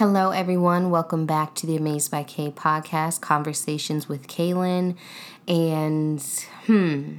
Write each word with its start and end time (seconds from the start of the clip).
Hello, 0.00 0.30
everyone. 0.30 0.88
Welcome 0.88 1.26
back 1.26 1.54
to 1.56 1.66
the 1.66 1.76
Amazed 1.76 2.10
by 2.10 2.22
Kay 2.22 2.50
podcast, 2.50 3.20
Conversations 3.20 4.08
with 4.08 4.28
Kaylin. 4.28 4.96
And, 5.46 6.22
hmm, 6.64 7.16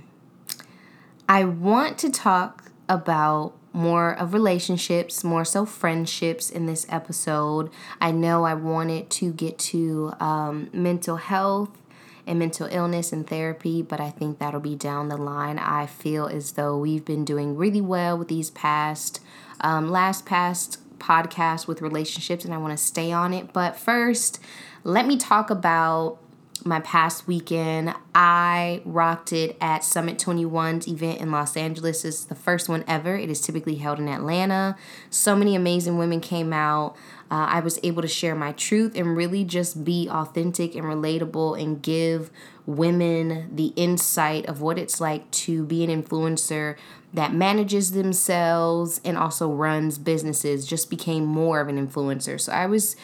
I 1.30 1.44
want 1.44 2.00
to 2.00 2.10
talk 2.10 2.72
about 2.90 3.54
more 3.72 4.14
of 4.14 4.34
relationships, 4.34 5.24
more 5.24 5.46
so 5.46 5.64
friendships 5.64 6.50
in 6.50 6.66
this 6.66 6.88
episode. 6.90 7.70
I 8.02 8.10
know 8.10 8.46
I 8.46 8.56
wanted 8.56 9.12
to 9.12 9.32
get 9.32 9.60
to 9.60 10.14
um, 10.20 10.72
mental 10.74 11.18
health 11.18 11.78
and 12.26 12.40
mental 12.40 12.68
illness 12.72 13.14
and 13.14 13.28
therapy, 13.28 13.84
but 13.84 14.00
I 14.00 14.10
think 14.10 14.40
that'll 14.40 14.60
be 14.60 14.76
down 14.76 15.10
the 15.10 15.18
line. 15.18 15.60
I 15.60 15.86
feel 15.86 16.26
as 16.26 16.54
though 16.54 16.80
we've 16.80 17.06
been 17.06 17.26
doing 17.26 17.56
really 17.56 17.82
well 17.82 18.18
with 18.18 18.28
these 18.30 18.50
past, 18.50 19.22
um, 19.60 19.92
last 19.92 20.26
past 20.26 20.80
podcast 21.02 21.68
with 21.68 21.82
relationships 21.82 22.46
and 22.46 22.54
I 22.54 22.58
want 22.58 22.78
to 22.78 22.84
stay 22.84 23.12
on 23.12 23.34
it. 23.34 23.52
But 23.52 23.76
first, 23.76 24.40
let 24.84 25.06
me 25.06 25.18
talk 25.18 25.50
about 25.50 26.20
my 26.64 26.80
past 26.82 27.28
weekend. 27.28 27.94
I 28.14 28.82
rocked 28.86 29.34
it 29.34 29.58
at 29.60 29.84
Summit 29.84 30.18
21's 30.18 30.88
event 30.88 31.20
in 31.20 31.32
Los 31.32 31.58
Angeles. 31.58 32.06
It's 32.06 32.24
the 32.24 32.36
first 32.36 32.70
one 32.70 32.84
ever. 32.88 33.16
It 33.16 33.30
is 33.30 33.42
typically 33.42 33.76
held 33.76 34.00
in 34.00 34.08
Atlanta. 34.08 34.78
So 35.10 35.36
many 35.36 35.56
amazing 35.56 35.98
women 35.98 36.22
came 36.22 36.54
out. 36.54 36.96
Uh, 37.32 37.48
I 37.50 37.62
was 37.62 37.80
able 37.82 38.02
to 38.02 38.08
share 38.08 38.36
my 38.36 38.52
truth 38.52 38.96
and 38.96 39.16
really 39.16 39.44
just 39.44 39.84
be 39.84 40.08
authentic 40.10 40.76
and 40.76 40.86
relatable 40.86 41.60
and 41.62 41.82
give 41.82 42.30
women 42.66 43.50
the 43.56 43.68
insight 43.76 44.46
of 44.46 44.62
what 44.62 44.78
it's 44.78 45.02
like 45.02 45.30
to 45.32 45.64
be 45.64 45.84
an 45.84 46.04
influencer 46.04 46.76
that 47.14 47.34
manages 47.34 47.92
themselves 47.92 49.02
and 49.04 49.18
also 49.18 49.52
runs 49.52 49.98
businesses 49.98 50.66
just 50.66 50.90
became 50.90 51.26
more 51.26 51.60
of 51.60 51.68
an 51.68 51.88
influencer. 51.88 52.40
So 52.40 52.52
I 52.52 52.66
was 52.66 52.96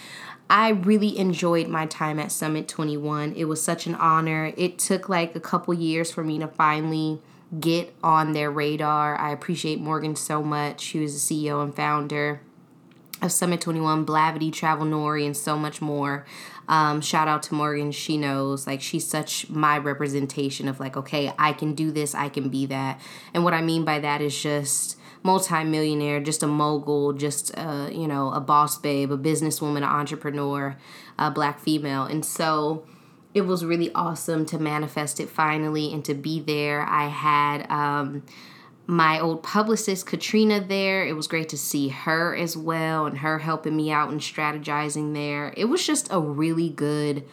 I 0.50 0.70
really 0.70 1.18
enjoyed 1.18 1.68
my 1.68 1.88
time 1.88 2.20
at 2.20 2.32
Summit 2.32 2.70
21. 2.70 3.34
It 3.36 3.46
was 3.46 3.62
such 3.62 3.86
an 3.86 3.96
honor. 3.96 4.54
It 4.56 4.80
took 4.80 5.10
like 5.10 5.36
a 5.36 5.42
couple 5.42 5.74
years 5.74 6.10
for 6.10 6.24
me 6.24 6.40
to 6.40 6.48
finally 6.48 7.22
get 7.60 7.94
on 8.02 8.32
their 8.32 8.50
radar. 8.50 9.18
I 9.18 9.32
appreciate 9.32 9.82
Morgan 9.82 10.16
so 10.16 10.42
much. 10.42 10.82
She 10.82 11.00
was 11.00 11.28
the 11.28 11.48
CEO 11.48 11.62
and 11.62 11.76
founder 11.76 12.42
of 13.22 13.32
Summit 13.32 13.62
21, 13.62 14.06
Blavity, 14.06 14.54
Travel 14.54 14.86
Noire, 14.86 15.18
and 15.18 15.36
so 15.36 15.58
much 15.58 15.82
more. 15.82 16.26
Um, 16.68 17.02
shout 17.02 17.28
out 17.28 17.44
to 17.44 17.54
Morgan. 17.54 17.92
She 17.92 18.18
knows, 18.18 18.68
like, 18.68 18.82
she's 18.82 19.08
such 19.08 19.50
my 19.50 19.78
representation 19.78 20.68
of, 20.68 20.80
like, 20.80 20.98
okay, 20.98 21.32
I 21.40 21.54
can 21.54 21.74
do 21.74 21.92
this, 21.92 22.14
I 22.14 22.30
can 22.30 22.50
be 22.50 22.66
that. 22.66 23.00
And 23.34 23.44
what 23.44 23.54
I 23.54 23.62
mean 23.62 23.86
by 23.86 24.00
that 24.00 24.22
is 24.22 24.40
just 24.40 24.98
multimillionaire, 25.24 26.20
just 26.20 26.44
a 26.44 26.48
mogul, 26.48 27.14
just, 27.14 27.58
uh, 27.58 27.90
you 27.92 28.08
know, 28.08 28.32
a 28.32 28.40
boss 28.40 28.78
babe, 28.78 29.12
a 29.12 29.18
businesswoman, 29.18 29.78
an 29.78 29.84
entrepreneur, 29.84 30.78
a 31.18 31.32
black 31.32 31.60
female. 31.60 32.04
And 32.04 32.24
so 32.26 32.86
it 33.34 33.42
was 33.42 33.64
really 33.64 33.92
awesome 33.94 34.46
to 34.48 34.58
manifest 34.58 35.20
it 35.20 35.30
finally 35.30 35.94
and 35.94 36.04
to 36.06 36.14
be 36.14 36.40
there. 36.40 36.82
I 36.82 37.08
had, 37.08 37.70
um, 37.72 38.24
my 38.88 39.20
old 39.20 39.44
publicist 39.44 40.06
Katrina 40.06 40.62
there. 40.62 41.06
It 41.06 41.14
was 41.14 41.28
great 41.28 41.50
to 41.50 41.58
see 41.58 41.90
her 41.90 42.34
as 42.34 42.56
well 42.56 43.06
and 43.06 43.18
her 43.18 43.40
helping 43.40 43.76
me 43.76 43.92
out 43.92 44.10
and 44.10 44.22
strategizing 44.22 45.14
there. 45.14 45.54
It 45.58 45.66
was 45.66 45.86
just 45.86 46.08
a 46.10 46.22
really 46.22 46.70
good, 46.70 47.26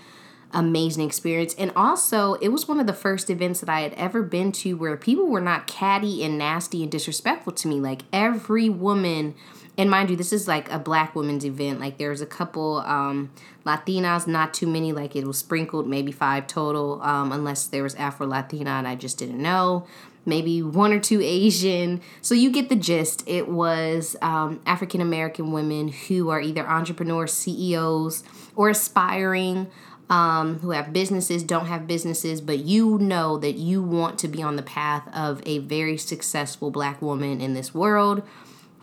amazing 0.52 1.06
experience. 1.06 1.54
And 1.54 1.70
also, 1.76 2.34
it 2.34 2.48
was 2.48 2.66
one 2.66 2.80
of 2.80 2.88
the 2.88 2.92
first 2.92 3.30
events 3.30 3.60
that 3.60 3.68
I 3.68 3.82
had 3.82 3.94
ever 3.94 4.22
been 4.22 4.50
to 4.52 4.74
where 4.74 4.96
people 4.96 5.26
were 5.26 5.40
not 5.40 5.68
catty 5.68 6.24
and 6.24 6.36
nasty 6.36 6.82
and 6.82 6.90
disrespectful 6.90 7.52
to 7.52 7.68
me. 7.68 7.76
Like 7.76 8.02
every 8.12 8.68
woman, 8.68 9.36
and 9.76 9.90
mind 9.90 10.10
you, 10.10 10.16
this 10.16 10.32
is 10.32 10.46
like 10.46 10.70
a 10.70 10.78
black 10.78 11.14
women's 11.14 11.44
event. 11.44 11.80
Like 11.80 11.98
there's 11.98 12.20
a 12.20 12.26
couple 12.26 12.78
um, 12.78 13.30
Latinas, 13.66 14.26
not 14.26 14.54
too 14.54 14.66
many. 14.66 14.92
Like 14.92 15.16
it 15.16 15.26
was 15.26 15.38
sprinkled, 15.38 15.88
maybe 15.88 16.12
five 16.12 16.46
total, 16.46 17.02
um, 17.02 17.32
unless 17.32 17.66
there 17.66 17.82
was 17.82 17.94
Afro 17.96 18.26
Latina 18.26 18.70
and 18.70 18.86
I 18.86 18.94
just 18.94 19.18
didn't 19.18 19.42
know 19.42 19.86
maybe 20.26 20.62
one 20.62 20.92
or 20.92 21.00
two 21.00 21.20
Asian. 21.20 22.00
So 22.20 22.34
you 22.34 22.50
get 22.50 22.68
the 22.68 22.76
gist. 22.76 23.22
It 23.26 23.48
was 23.48 24.16
um, 24.22 24.60
African 24.66 25.00
American 25.00 25.52
women 25.52 25.88
who 25.88 26.30
are 26.30 26.40
either 26.40 26.66
entrepreneurs, 26.66 27.32
CEOs, 27.32 28.24
or 28.56 28.68
aspiring. 28.68 29.68
Um, 30.10 30.58
who 30.58 30.72
have 30.72 30.92
businesses, 30.92 31.42
don't 31.42 31.64
have 31.64 31.86
businesses, 31.86 32.42
but 32.42 32.58
you 32.58 32.98
know 32.98 33.38
that 33.38 33.54
you 33.54 33.82
want 33.82 34.18
to 34.18 34.28
be 34.28 34.42
on 34.42 34.56
the 34.56 34.62
path 34.62 35.08
of 35.14 35.40
a 35.46 35.60
very 35.60 35.96
successful 35.96 36.70
black 36.70 37.00
woman 37.00 37.40
in 37.40 37.54
this 37.54 37.72
world. 37.72 38.22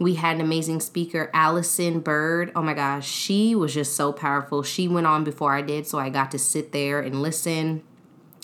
We 0.01 0.15
had 0.15 0.35
an 0.35 0.41
amazing 0.41 0.79
speaker, 0.81 1.29
Allison 1.33 1.99
Bird. 1.99 2.51
Oh 2.55 2.61
my 2.61 2.73
gosh, 2.73 3.07
she 3.07 3.53
was 3.53 3.73
just 3.73 3.95
so 3.95 4.11
powerful. 4.11 4.63
She 4.63 4.87
went 4.87 5.07
on 5.07 5.23
before 5.23 5.53
I 5.53 5.61
did, 5.61 5.85
so 5.85 5.99
I 5.99 6.09
got 6.09 6.31
to 6.31 6.39
sit 6.39 6.71
there 6.71 6.99
and 6.99 7.21
listen 7.21 7.83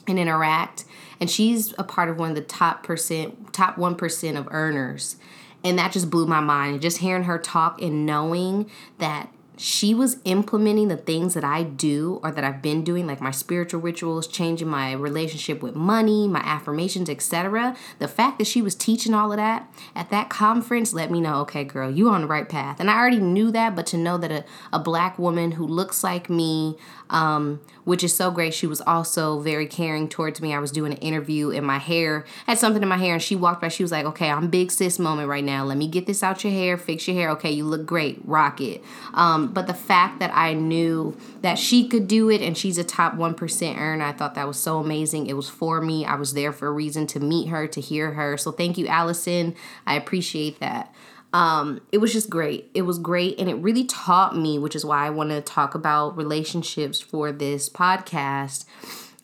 and 0.07 0.17
interact 0.17 0.85
and 1.19 1.29
she's 1.29 1.73
a 1.77 1.83
part 1.83 2.09
of 2.09 2.17
one 2.17 2.29
of 2.29 2.35
the 2.35 2.41
top 2.41 2.83
percent 2.83 3.53
top 3.53 3.75
1% 3.75 4.37
of 4.37 4.47
earners 4.51 5.17
and 5.63 5.77
that 5.77 5.91
just 5.91 6.09
blew 6.09 6.25
my 6.25 6.39
mind 6.39 6.81
just 6.81 6.99
hearing 6.99 7.23
her 7.23 7.37
talk 7.37 7.81
and 7.81 8.05
knowing 8.05 8.69
that 8.99 9.29
she 9.57 9.93
was 9.93 10.17
implementing 10.23 10.87
the 10.87 10.97
things 10.97 11.33
that 11.33 11.43
I 11.43 11.63
do 11.63 12.19
or 12.23 12.31
that 12.31 12.43
I've 12.43 12.61
been 12.61 12.83
doing, 12.83 13.07
like 13.07 13.19
my 13.19 13.31
spiritual 13.31 13.81
rituals, 13.81 14.27
changing 14.27 14.67
my 14.67 14.93
relationship 14.93 15.61
with 15.61 15.75
money, 15.75 16.27
my 16.27 16.41
affirmations, 16.41 17.09
etc. 17.09 17.75
The 17.99 18.07
fact 18.07 18.37
that 18.37 18.47
she 18.47 18.61
was 18.61 18.75
teaching 18.75 19.13
all 19.13 19.31
of 19.31 19.37
that 19.37 19.71
at 19.95 20.09
that 20.11 20.29
conference 20.29 20.93
let 20.93 21.11
me 21.11 21.19
know, 21.19 21.41
okay, 21.41 21.63
girl, 21.63 21.89
you 21.89 22.09
on 22.09 22.21
the 22.21 22.27
right 22.27 22.47
path. 22.47 22.79
And 22.79 22.89
I 22.89 22.97
already 22.97 23.19
knew 23.19 23.51
that, 23.51 23.75
but 23.75 23.87
to 23.87 23.97
know 23.97 24.17
that 24.17 24.31
a, 24.31 24.45
a 24.71 24.79
black 24.79 25.17
woman 25.17 25.51
who 25.51 25.65
looks 25.65 26.03
like 26.03 26.29
me, 26.29 26.77
um, 27.09 27.61
which 27.83 28.03
is 28.03 28.13
so 28.13 28.31
great. 28.31 28.53
She 28.53 28.67
was 28.67 28.81
also 28.81 29.39
very 29.39 29.67
caring 29.67 30.09
towards 30.09 30.41
me. 30.41 30.53
I 30.53 30.59
was 30.59 30.71
doing 30.71 30.91
an 30.91 30.97
interview 30.99 31.51
and 31.51 31.65
my 31.65 31.77
hair 31.77 32.25
had 32.45 32.57
something 32.57 32.81
in 32.81 32.89
my 32.89 32.97
hair, 32.97 33.13
and 33.13 33.23
she 33.23 33.35
walked 33.35 33.61
by. 33.61 33.69
She 33.69 33.83
was 33.83 33.91
like, 33.91 34.05
"Okay, 34.05 34.29
I'm 34.29 34.49
big 34.49 34.71
sis 34.71 34.99
moment 34.99 35.29
right 35.29 35.43
now. 35.43 35.63
Let 35.63 35.77
me 35.77 35.87
get 35.87 36.05
this 36.05 36.23
out 36.23 36.43
your 36.43 36.53
hair, 36.53 36.77
fix 36.77 37.07
your 37.07 37.15
hair. 37.15 37.29
Okay, 37.31 37.51
you 37.51 37.65
look 37.65 37.85
great, 37.85 38.19
rock 38.25 38.61
it." 38.61 38.83
Um, 39.13 39.53
but 39.53 39.67
the 39.67 39.73
fact 39.73 40.19
that 40.19 40.31
I 40.33 40.53
knew 40.53 41.15
that 41.41 41.57
she 41.57 41.87
could 41.87 42.07
do 42.07 42.29
it 42.29 42.41
and 42.41 42.57
she's 42.57 42.77
a 42.77 42.83
top 42.83 43.15
one 43.15 43.33
percent 43.33 43.79
earner, 43.79 44.03
I 44.03 44.11
thought 44.11 44.35
that 44.35 44.47
was 44.47 44.57
so 44.57 44.79
amazing. 44.79 45.27
It 45.27 45.33
was 45.33 45.49
for 45.49 45.81
me. 45.81 46.05
I 46.05 46.15
was 46.15 46.33
there 46.33 46.51
for 46.51 46.67
a 46.67 46.71
reason 46.71 47.07
to 47.07 47.19
meet 47.19 47.47
her, 47.49 47.67
to 47.67 47.81
hear 47.81 48.11
her. 48.11 48.37
So 48.37 48.51
thank 48.51 48.77
you, 48.77 48.87
Allison. 48.87 49.55
I 49.85 49.95
appreciate 49.95 50.59
that 50.59 50.93
um, 51.33 51.81
it 51.91 51.97
was 51.97 52.13
just 52.13 52.29
great. 52.29 52.69
It 52.73 52.83
was 52.83 52.99
great. 52.99 53.39
And 53.39 53.49
it 53.49 53.55
really 53.55 53.83
taught 53.83 54.37
me, 54.37 54.57
which 54.57 54.75
is 54.75 54.85
why 54.85 55.05
I 55.05 55.09
want 55.09 55.29
to 55.31 55.41
talk 55.41 55.75
about 55.75 56.17
relationships 56.17 57.01
for 57.01 57.31
this 57.31 57.69
podcast. 57.69 58.65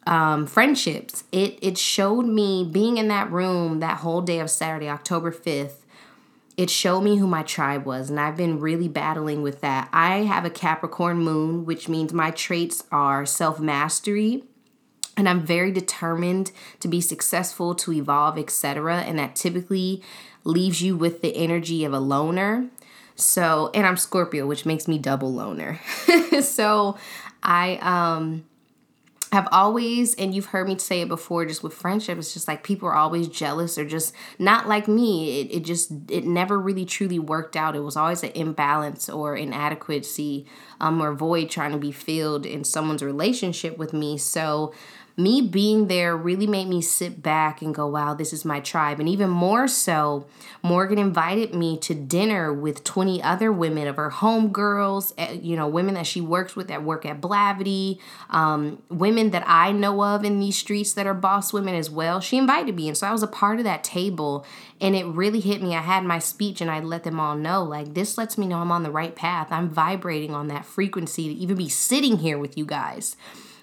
Um, 0.05 0.45
friendships. 0.47 1.23
It 1.31 1.57
it 1.61 1.77
showed 1.77 2.25
me 2.25 2.67
being 2.69 2.97
in 2.97 3.07
that 3.07 3.31
room 3.31 3.79
that 3.79 3.99
whole 3.99 4.21
day 4.21 4.39
of 4.39 4.49
Saturday, 4.49 4.89
October 4.89 5.31
5th. 5.31 5.85
It 6.57 6.69
showed 6.69 7.01
me 7.01 7.17
who 7.17 7.25
my 7.25 7.41
tribe 7.41 7.85
was, 7.85 8.09
and 8.09 8.19
I've 8.19 8.35
been 8.35 8.59
really 8.59 8.89
battling 8.89 9.41
with 9.41 9.61
that. 9.61 9.87
I 9.93 10.17
have 10.23 10.43
a 10.43 10.49
Capricorn 10.49 11.19
moon, 11.19 11.65
which 11.65 11.87
means 11.87 12.11
my 12.11 12.31
traits 12.31 12.83
are 12.91 13.25
self 13.25 13.61
mastery, 13.61 14.43
and 15.15 15.29
I'm 15.29 15.45
very 15.45 15.71
determined 15.71 16.51
to 16.81 16.89
be 16.89 16.99
successful, 16.99 17.73
to 17.75 17.93
evolve, 17.93 18.37
etc. 18.37 18.97
And 18.97 19.17
that 19.17 19.37
typically 19.37 20.03
leaves 20.43 20.81
you 20.81 20.95
with 20.95 21.21
the 21.21 21.35
energy 21.35 21.85
of 21.85 21.93
a 21.93 21.99
loner. 21.99 22.67
So, 23.15 23.69
and 23.73 23.85
I'm 23.85 23.97
Scorpio, 23.97 24.47
which 24.47 24.65
makes 24.65 24.87
me 24.87 24.97
double 24.97 25.33
loner. 25.33 25.79
so, 26.41 26.97
I 27.41 27.77
um 27.81 28.45
have 29.33 29.47
always, 29.51 30.13
and 30.15 30.33
you've 30.33 30.45
heard 30.47 30.67
me 30.67 30.77
say 30.77 31.01
it 31.01 31.07
before, 31.07 31.45
just 31.45 31.63
with 31.63 31.73
friendship, 31.73 32.17
it's 32.19 32.33
just 32.33 32.47
like 32.47 32.63
people 32.63 32.87
are 32.87 32.93
always 32.93 33.27
jealous 33.27 33.79
or 33.79 33.85
just 33.85 34.13
not 34.37 34.67
like 34.67 34.87
me. 34.87 35.41
It, 35.41 35.55
it 35.55 35.65
just, 35.65 35.91
it 36.07 36.23
never 36.23 36.59
really 36.59 36.85
truly 36.85 37.17
worked 37.17 37.55
out. 37.55 37.75
It 37.75 37.79
was 37.79 37.97
always 37.97 38.21
an 38.23 38.31
imbalance 38.35 39.09
or 39.09 39.35
inadequacy 39.35 40.45
um, 40.79 41.01
or 41.01 41.15
void 41.15 41.49
trying 41.49 41.71
to 41.71 41.79
be 41.79 41.91
filled 41.91 42.45
in 42.45 42.63
someone's 42.63 43.01
relationship 43.01 43.75
with 43.77 43.91
me. 43.91 44.19
So 44.19 44.71
me 45.15 45.41
being 45.41 45.87
there 45.87 46.17
really 46.17 46.47
made 46.47 46.67
me 46.67 46.81
sit 46.81 47.21
back 47.21 47.61
and 47.61 47.75
go, 47.75 47.85
wow, 47.85 48.15
this 48.15 48.33
is 48.33 48.43
my 48.43 48.59
tribe. 48.59 48.99
And 48.99 49.07
even 49.07 49.29
more 49.29 49.67
so, 49.67 50.25
Morgan 50.63 50.97
invited 50.97 51.53
me 51.53 51.77
to 51.79 51.93
dinner 51.93 52.51
with 52.51 52.83
20 52.83 53.21
other 53.21 53.51
women 53.51 53.87
of 53.87 53.97
her 53.97 54.09
homegirls, 54.09 55.13
eh, 55.19 55.33
you 55.33 55.55
know, 55.55 55.67
women 55.67 55.93
that 55.93 56.07
she 56.07 56.19
works 56.19 56.55
with 56.55 56.67
that 56.69 56.83
work 56.83 57.05
at 57.05 57.21
Blavity, 57.21 57.99
um, 58.31 58.81
women 58.89 59.29
that 59.29 59.43
I 59.45 59.71
know 59.71 60.03
of 60.03 60.25
in 60.25 60.39
these 60.39 60.57
streets 60.57 60.93
that 60.93 61.05
are 61.05 61.13
boss 61.13 61.53
women 61.53 61.75
as 61.75 61.91
well. 61.91 62.19
She 62.19 62.37
invited 62.37 62.75
me. 62.75 62.87
And 62.87 62.97
so 62.97 63.05
I 63.05 63.11
was 63.11 63.21
a 63.21 63.27
part 63.27 63.59
of 63.59 63.65
that 63.65 63.83
table. 63.83 64.45
And 64.81 64.95
it 64.95 65.05
really 65.05 65.41
hit 65.41 65.61
me. 65.61 65.75
I 65.75 65.81
had 65.81 66.03
my 66.03 66.17
speech 66.17 66.59
and 66.59 66.71
I 66.71 66.79
let 66.79 67.03
them 67.03 67.19
all 67.19 67.35
know, 67.35 67.63
like, 67.63 67.93
this 67.93 68.17
lets 68.17 68.37
me 68.37 68.47
know 68.47 68.57
I'm 68.57 68.71
on 68.71 68.83
the 68.83 68.91
right 68.91 69.15
path. 69.15 69.49
I'm 69.51 69.69
vibrating 69.69 70.33
on 70.33 70.47
that 70.47 70.65
frequency 70.65 71.27
to 71.27 71.39
even 71.39 71.55
be 71.55 71.69
sitting 71.69 72.17
here 72.17 72.39
with 72.39 72.57
you 72.57 72.65
guys. 72.65 73.15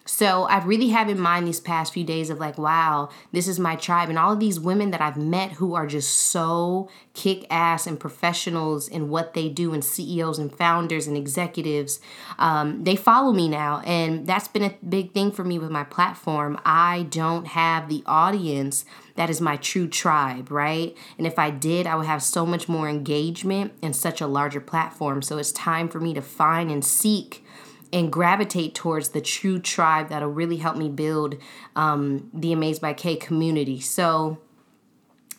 So 0.06 0.44
I 0.44 0.64
really 0.64 0.88
have 0.88 1.08
in 1.08 1.20
mind 1.20 1.46
these 1.46 1.60
past 1.60 1.92
few 1.92 2.04
days 2.04 2.30
of 2.30 2.40
like, 2.40 2.58
wow, 2.58 3.10
this 3.32 3.46
is 3.46 3.60
my 3.60 3.76
tribe. 3.76 4.08
And 4.08 4.18
all 4.18 4.32
of 4.32 4.40
these 4.40 4.58
women 4.58 4.90
that 4.90 5.00
I've 5.00 5.16
met 5.16 5.52
who 5.52 5.74
are 5.74 5.86
just 5.86 6.12
so 6.14 6.88
kick 7.14 7.46
ass 7.50 7.86
and 7.86 8.00
professionals 8.00 8.88
in 8.88 9.10
what 9.10 9.34
they 9.34 9.48
do, 9.48 9.72
and 9.72 9.84
CEOs 9.84 10.38
and 10.38 10.52
founders 10.52 11.06
and 11.06 11.16
executives, 11.16 12.00
um, 12.38 12.82
they 12.84 12.96
follow 12.96 13.32
me 13.32 13.48
now. 13.48 13.82
And 13.84 14.26
that's 14.26 14.48
been 14.48 14.64
a 14.64 14.74
big 14.88 15.12
thing 15.12 15.30
for 15.30 15.44
me 15.44 15.58
with 15.58 15.70
my 15.70 15.84
platform. 15.84 16.58
I 16.64 17.06
don't 17.10 17.48
have 17.48 17.88
the 17.88 18.02
audience 18.06 18.84
that 19.16 19.28
is 19.28 19.40
my 19.40 19.56
true 19.56 19.86
tribe, 19.86 20.50
right? 20.50 20.96
And 21.18 21.26
if 21.26 21.38
I 21.38 21.50
did, 21.50 21.86
I 21.86 21.94
would 21.94 22.06
have 22.06 22.22
so 22.22 22.46
much 22.46 22.68
more 22.68 22.88
engagement 22.88 23.74
and 23.82 23.94
such 23.94 24.22
a 24.22 24.26
larger 24.26 24.60
platform. 24.62 25.20
So 25.20 25.36
it's 25.36 25.52
time 25.52 25.88
for 25.88 26.00
me 26.00 26.14
to 26.14 26.22
find 26.22 26.70
and 26.70 26.82
seek 26.82 27.44
and 27.92 28.12
gravitate 28.12 28.74
towards 28.74 29.10
the 29.10 29.20
true 29.20 29.58
tribe 29.58 30.08
that'll 30.08 30.28
really 30.28 30.58
help 30.58 30.76
me 30.76 30.88
build 30.88 31.36
um, 31.76 32.30
the 32.32 32.52
Amazed 32.52 32.80
by 32.80 32.92
K 32.92 33.16
community. 33.16 33.80
So 33.80 34.38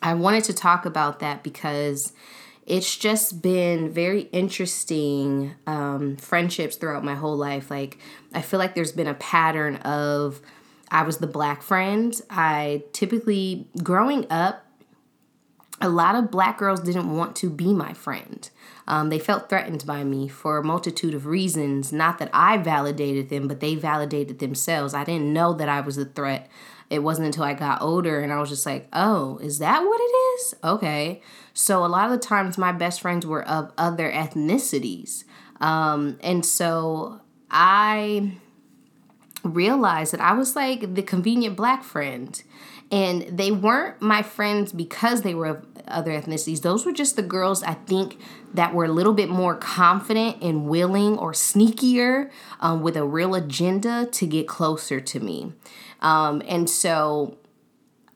I 0.02 0.14
wanted 0.14 0.44
to 0.44 0.52
talk 0.52 0.84
about 0.84 1.20
that 1.20 1.42
because 1.42 2.12
it's 2.66 2.96
just 2.96 3.42
been 3.42 3.90
very 3.90 4.22
interesting 4.32 5.54
um, 5.66 6.16
friendships 6.16 6.76
throughout 6.76 7.04
my 7.04 7.14
whole 7.14 7.36
life. 7.36 7.70
Like, 7.70 7.98
I 8.32 8.42
feel 8.42 8.58
like 8.58 8.74
there's 8.74 8.92
been 8.92 9.08
a 9.08 9.14
pattern 9.14 9.76
of 9.76 10.40
I 10.90 11.02
was 11.02 11.18
the 11.18 11.26
black 11.26 11.62
friend. 11.62 12.20
I 12.30 12.84
typically, 12.92 13.66
growing 13.82 14.26
up, 14.30 14.66
a 15.82 15.88
lot 15.88 16.14
of 16.14 16.30
black 16.30 16.58
girls 16.58 16.80
didn't 16.80 17.14
want 17.14 17.36
to 17.36 17.50
be 17.50 17.74
my 17.74 17.92
friend. 17.92 18.48
Um, 18.86 19.10
they 19.10 19.18
felt 19.18 19.48
threatened 19.48 19.84
by 19.84 20.04
me 20.04 20.28
for 20.28 20.56
a 20.56 20.64
multitude 20.64 21.12
of 21.12 21.26
reasons. 21.26 21.92
Not 21.92 22.18
that 22.18 22.30
I 22.32 22.56
validated 22.56 23.28
them, 23.28 23.48
but 23.48 23.60
they 23.60 23.74
validated 23.74 24.38
themselves. 24.38 24.94
I 24.94 25.04
didn't 25.04 25.32
know 25.32 25.52
that 25.54 25.68
I 25.68 25.80
was 25.80 25.98
a 25.98 26.04
threat. 26.04 26.48
It 26.88 27.00
wasn't 27.00 27.26
until 27.26 27.44
I 27.44 27.54
got 27.54 27.82
older 27.82 28.20
and 28.20 28.32
I 28.32 28.38
was 28.38 28.48
just 28.48 28.66
like, 28.66 28.88
oh, 28.92 29.38
is 29.38 29.58
that 29.58 29.80
what 29.80 30.00
it 30.00 30.14
is? 30.14 30.54
Okay. 30.62 31.20
So 31.52 31.84
a 31.84 31.86
lot 31.86 32.06
of 32.06 32.12
the 32.12 32.26
times 32.26 32.58
my 32.58 32.72
best 32.72 33.00
friends 33.00 33.26
were 33.26 33.46
of 33.46 33.72
other 33.76 34.10
ethnicities. 34.10 35.24
Um, 35.60 36.18
and 36.22 36.44
so 36.44 37.20
I 37.50 38.32
realized 39.44 40.12
that 40.12 40.20
I 40.20 40.32
was 40.32 40.54
like 40.54 40.94
the 40.94 41.02
convenient 41.02 41.56
black 41.56 41.82
friend. 41.82 42.40
And 42.92 43.22
they 43.22 43.50
weren't 43.50 44.00
my 44.02 44.22
friends 44.22 44.70
because 44.70 45.22
they 45.22 45.34
were 45.34 45.46
of 45.46 45.66
other 45.88 46.12
ethnicities. 46.12 46.62
Those 46.62 46.86
were 46.86 46.92
just 46.92 47.16
the 47.16 47.22
girls 47.22 47.62
I 47.62 47.74
think 47.74 48.18
that 48.54 48.74
were 48.74 48.84
a 48.84 48.92
little 48.92 49.14
bit 49.14 49.28
more 49.28 49.56
confident 49.56 50.42
and 50.42 50.68
willing 50.68 51.18
or 51.18 51.32
sneakier 51.32 52.30
um, 52.60 52.82
with 52.82 52.96
a 52.96 53.04
real 53.04 53.34
agenda 53.34 54.06
to 54.12 54.26
get 54.26 54.46
closer 54.46 55.00
to 55.00 55.20
me. 55.20 55.52
Um, 56.00 56.42
and 56.46 56.68
so 56.68 57.38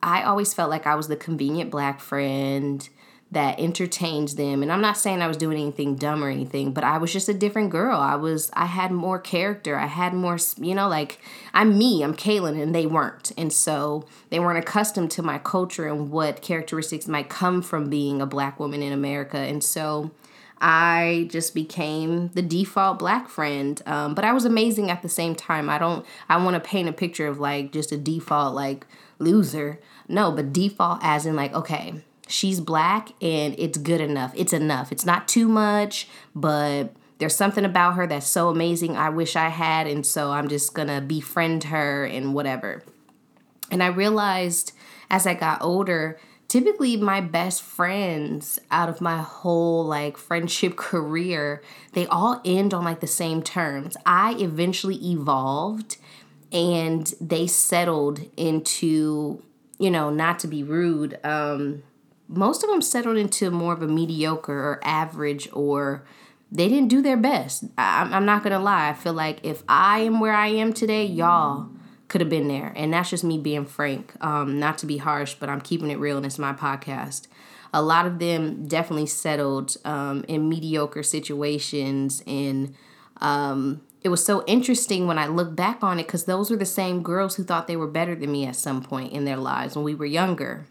I 0.01 0.23
always 0.23 0.53
felt 0.53 0.69
like 0.69 0.85
I 0.85 0.95
was 0.95 1.07
the 1.07 1.15
convenient 1.15 1.71
black 1.71 1.99
friend 1.99 2.87
that 3.31 3.59
entertains 3.59 4.35
them 4.35 4.63
and 4.63 4.71
i'm 4.71 4.79
not 4.79 4.97
saying 4.97 5.21
i 5.21 5.27
was 5.27 5.37
doing 5.37 5.57
anything 5.57 5.95
dumb 5.95 6.23
or 6.23 6.29
anything 6.29 6.71
but 6.71 6.83
i 6.83 6.97
was 6.97 7.11
just 7.11 7.27
a 7.27 7.33
different 7.33 7.69
girl 7.69 7.99
i 7.99 8.15
was 8.15 8.49
i 8.53 8.65
had 8.65 8.91
more 8.91 9.19
character 9.19 9.77
i 9.77 9.85
had 9.85 10.13
more 10.13 10.37
you 10.57 10.73
know 10.73 10.87
like 10.87 11.19
i'm 11.53 11.77
me 11.77 12.03
i'm 12.03 12.15
kaylin 12.15 12.61
and 12.61 12.73
they 12.73 12.85
weren't 12.85 13.31
and 13.37 13.51
so 13.51 14.05
they 14.29 14.39
weren't 14.39 14.57
accustomed 14.57 15.11
to 15.11 15.21
my 15.21 15.37
culture 15.37 15.87
and 15.87 16.09
what 16.09 16.41
characteristics 16.41 17.07
might 17.07 17.27
come 17.29 17.61
from 17.61 17.89
being 17.89 18.21
a 18.21 18.25
black 18.25 18.59
woman 18.59 18.81
in 18.81 18.93
america 18.93 19.37
and 19.37 19.63
so 19.63 20.09
I 20.59 21.27
just 21.29 21.53
became 21.53 22.29
the 22.29 22.41
default 22.41 22.99
black 22.99 23.29
friend. 23.29 23.79
Um, 23.85 24.15
but 24.15 24.25
I 24.25 24.33
was 24.33 24.45
amazing 24.45 24.89
at 24.89 25.01
the 25.01 25.09
same 25.09 25.35
time. 25.35 25.69
I 25.69 25.77
don't, 25.77 26.05
I 26.29 26.43
want 26.43 26.55
to 26.55 26.59
paint 26.59 26.89
a 26.89 26.93
picture 26.93 27.27
of 27.27 27.39
like 27.39 27.71
just 27.71 27.91
a 27.91 27.97
default 27.97 28.55
like 28.55 28.87
loser. 29.19 29.79
No, 30.07 30.31
but 30.31 30.53
default 30.53 30.99
as 31.03 31.25
in 31.25 31.35
like, 31.35 31.53
okay, 31.53 32.01
she's 32.27 32.59
black 32.59 33.09
and 33.21 33.55
it's 33.57 33.77
good 33.77 34.01
enough. 34.01 34.33
It's 34.35 34.53
enough. 34.53 34.91
It's 34.91 35.05
not 35.05 35.27
too 35.27 35.47
much, 35.47 36.07
but 36.35 36.93
there's 37.17 37.35
something 37.35 37.65
about 37.65 37.95
her 37.95 38.07
that's 38.07 38.27
so 38.27 38.49
amazing. 38.49 38.95
I 38.95 39.09
wish 39.09 39.35
I 39.35 39.49
had. 39.49 39.87
And 39.87 40.05
so 40.05 40.31
I'm 40.31 40.47
just 40.47 40.73
going 40.73 40.87
to 40.87 41.01
befriend 41.01 41.65
her 41.65 42.05
and 42.05 42.33
whatever. 42.33 42.83
And 43.71 43.81
I 43.83 43.87
realized 43.87 44.71
as 45.09 45.25
I 45.25 45.33
got 45.33 45.61
older, 45.61 46.19
typically 46.47 46.97
my 46.97 47.21
best 47.21 47.61
friends 47.61 48.59
out 48.71 48.89
of 48.89 49.01
my 49.01 49.17
whole 49.17 49.85
like 49.85 50.17
friendship 50.17 50.75
career, 50.77 51.61
they 51.93 52.05
all 52.07 52.41
end 52.45 52.73
on 52.73 52.83
like 52.83 52.99
the 52.99 53.07
same 53.07 53.41
terms. 53.41 53.97
I 54.05 54.35
eventually 54.39 54.95
evolved 54.95 55.97
and 56.51 57.13
they 57.19 57.47
settled 57.47 58.21
into, 58.37 59.43
you 59.79 59.91
know, 59.91 60.09
not 60.09 60.39
to 60.39 60.47
be 60.47 60.63
rude, 60.63 61.19
um, 61.23 61.83
most 62.27 62.63
of 62.63 62.69
them 62.69 62.81
settled 62.81 63.17
into 63.17 63.49
more 63.51 63.73
of 63.73 63.81
a 63.81 63.87
mediocre 63.87 64.53
or 64.53 64.79
average 64.83 65.47
or 65.53 66.03
they 66.51 66.69
didn't 66.69 66.87
do 66.87 67.01
their 67.01 67.17
best. 67.17 67.65
I, 67.77 68.07
am 68.15 68.25
not 68.25 68.43
gonna 68.43 68.59
lie. 68.59 68.89
I 68.89 68.93
feel 68.93 69.13
like 69.13 69.39
if 69.43 69.63
I 69.67 69.99
am 69.99 70.19
where 70.19 70.33
I 70.33 70.47
am 70.47 70.73
today, 70.73 71.05
y'all 71.05 71.69
could 72.07 72.21
have 72.21 72.29
been 72.29 72.47
there, 72.47 72.71
and 72.75 72.93
that's 72.93 73.09
just 73.09 73.23
me 73.23 73.37
being 73.37 73.65
frank. 73.65 74.13
Um, 74.23 74.59
not 74.59 74.77
to 74.79 74.85
be 74.85 74.97
harsh, 74.97 75.35
but 75.35 75.49
I'm 75.49 75.59
keeping 75.59 75.91
it 75.91 75.99
real, 75.99 76.15
and 76.15 76.25
it's 76.25 76.39
my 76.39 76.53
podcast. 76.53 77.27
A 77.73 77.81
lot 77.81 78.05
of 78.05 78.19
them 78.19 78.65
definitely 78.65 79.07
settled 79.07 79.75
um, 79.83 80.23
in 80.29 80.47
mediocre 80.47 81.03
situations, 81.03 82.23
and 82.25 82.73
um, 83.19 83.81
it 84.01 84.09
was 84.09 84.23
so 84.23 84.45
interesting 84.45 85.05
when 85.05 85.19
I 85.19 85.27
look 85.27 85.53
back 85.53 85.83
on 85.83 85.99
it 85.99 86.03
because 86.07 86.25
those 86.25 86.49
were 86.49 86.55
the 86.55 86.65
same 86.65 87.03
girls 87.03 87.35
who 87.35 87.43
thought 87.43 87.67
they 87.67 87.75
were 87.75 87.87
better 87.87 88.15
than 88.15 88.31
me 88.31 88.45
at 88.45 88.55
some 88.55 88.81
point 88.81 89.11
in 89.11 89.25
their 89.25 89.35
lives 89.35 89.75
when 89.75 89.83
we 89.83 89.95
were 89.95 90.05
younger 90.05 90.65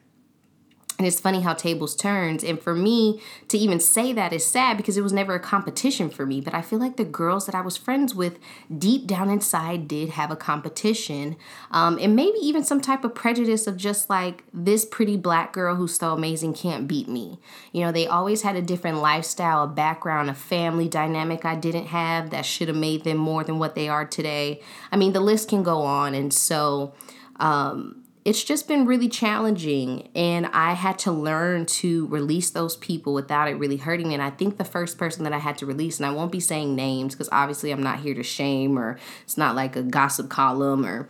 and 0.99 1.07
it's 1.07 1.21
funny 1.21 1.43
how 1.43 1.53
tables 1.53 1.95
turns 1.95 2.43
and 2.43 2.61
for 2.61 2.75
me 2.75 3.21
to 3.49 3.59
even 3.59 3.81
say 3.81 4.13
that 4.13 4.33
is 4.33 4.47
sad 4.47 4.77
because 4.77 4.97
it 4.97 5.03
was 5.03 5.13
never 5.13 5.35
a 5.35 5.41
competition 5.41 6.09
for 6.09 6.25
me. 6.25 6.41
But 6.41 6.55
i 6.55 6.63
feel 6.63 6.79
like 6.79 6.97
the 6.97 7.05
girls 7.05 7.47
that 7.47 7.55
i 7.55 7.61
was 7.61 7.77
friends 7.77 8.15
with 8.15 8.39
deep 8.77 9.07
down 9.07 9.29
inside 9.29 9.89
did 9.89 10.11
have 10.11 10.31
a 10.31 10.37
competition. 10.37 11.37
Um, 11.71 11.99
and 12.01 12.17
maybe 12.17 12.39
even 12.39 12.65
some 12.65 12.81
type 12.81 13.05
of 13.05 13.15
prejudice 13.15 13.67
of 13.67 13.77
just 13.77 14.09
like 14.09 14.45
this 14.53 14.85
pretty 14.85 15.17
black 15.17 15.53
girl 15.53 15.75
who's 15.77 15.97
so 15.97 16.13
amazing 16.13 16.55
can't 16.55 16.89
beat 16.89 17.09
me. 17.09 17.39
You 17.73 17.83
know 17.83 17.93
they 17.93 18.07
always 18.07 18.43
had 18.43 18.57
a 18.57 18.63
different 18.63 18.99
lifestyle 18.99 19.65
a 19.65 19.67
background 19.67 20.31
a 20.31 20.35
family 20.35 20.89
dynamic 20.89 21.45
i 21.45 21.55
didn't 21.55 21.87
have 21.87 22.31
that 22.31 22.47
should 22.47 22.69
have 22.69 22.77
made 22.77 23.05
them 23.05 23.17
more 23.17 23.45
than 23.45 23.59
what 23.59 23.75
they 23.75 23.89
are 23.89 24.07
today. 24.07 24.61
I 24.91 24.97
mean 24.97 25.13
the 25.13 25.21
list 25.21 25.49
can 25.49 25.63
go 25.63 25.83
on. 25.83 26.15
And 26.15 26.33
so 26.33 26.95
um, 27.39 28.06
it's 28.27 28.43
just 28.43 28.67
been 28.67 28.85
really 28.87 29.09
challenging 29.09 30.09
and 30.17 30.47
i 30.47 30.73
had 30.73 30.99
to 30.99 31.13
learn 31.13 31.65
to 31.65 32.09
release 32.09 32.51
those 32.51 32.77
people 32.77 33.15
without 33.15 33.49
it 33.49 33.55
really 33.55 33.77
hurting 33.77 34.09
me 34.09 34.15
and 34.15 34.23
i 34.23 34.31
think 34.31 34.59
the 34.59 34.65
first 34.65 34.99
person 34.99 35.23
that 35.23 35.33
i 35.33 35.39
had 35.39 35.57
to 35.57 35.65
release 35.65 35.99
and 35.99 36.07
i 36.07 36.11
won't 36.11 36.33
be 36.33 36.41
saying 36.41 36.75
names 36.75 37.15
because 37.15 37.29
obviously 37.31 37.71
i'm 37.71 37.83
not 37.83 38.01
here 38.01 38.15
to 38.15 38.25
shame 38.25 38.77
or 38.77 38.99
it's 39.23 39.37
not 39.37 39.55
like 39.55 39.77
a 39.77 39.83
gossip 39.83 40.29
column 40.29 40.85
or 40.85 41.09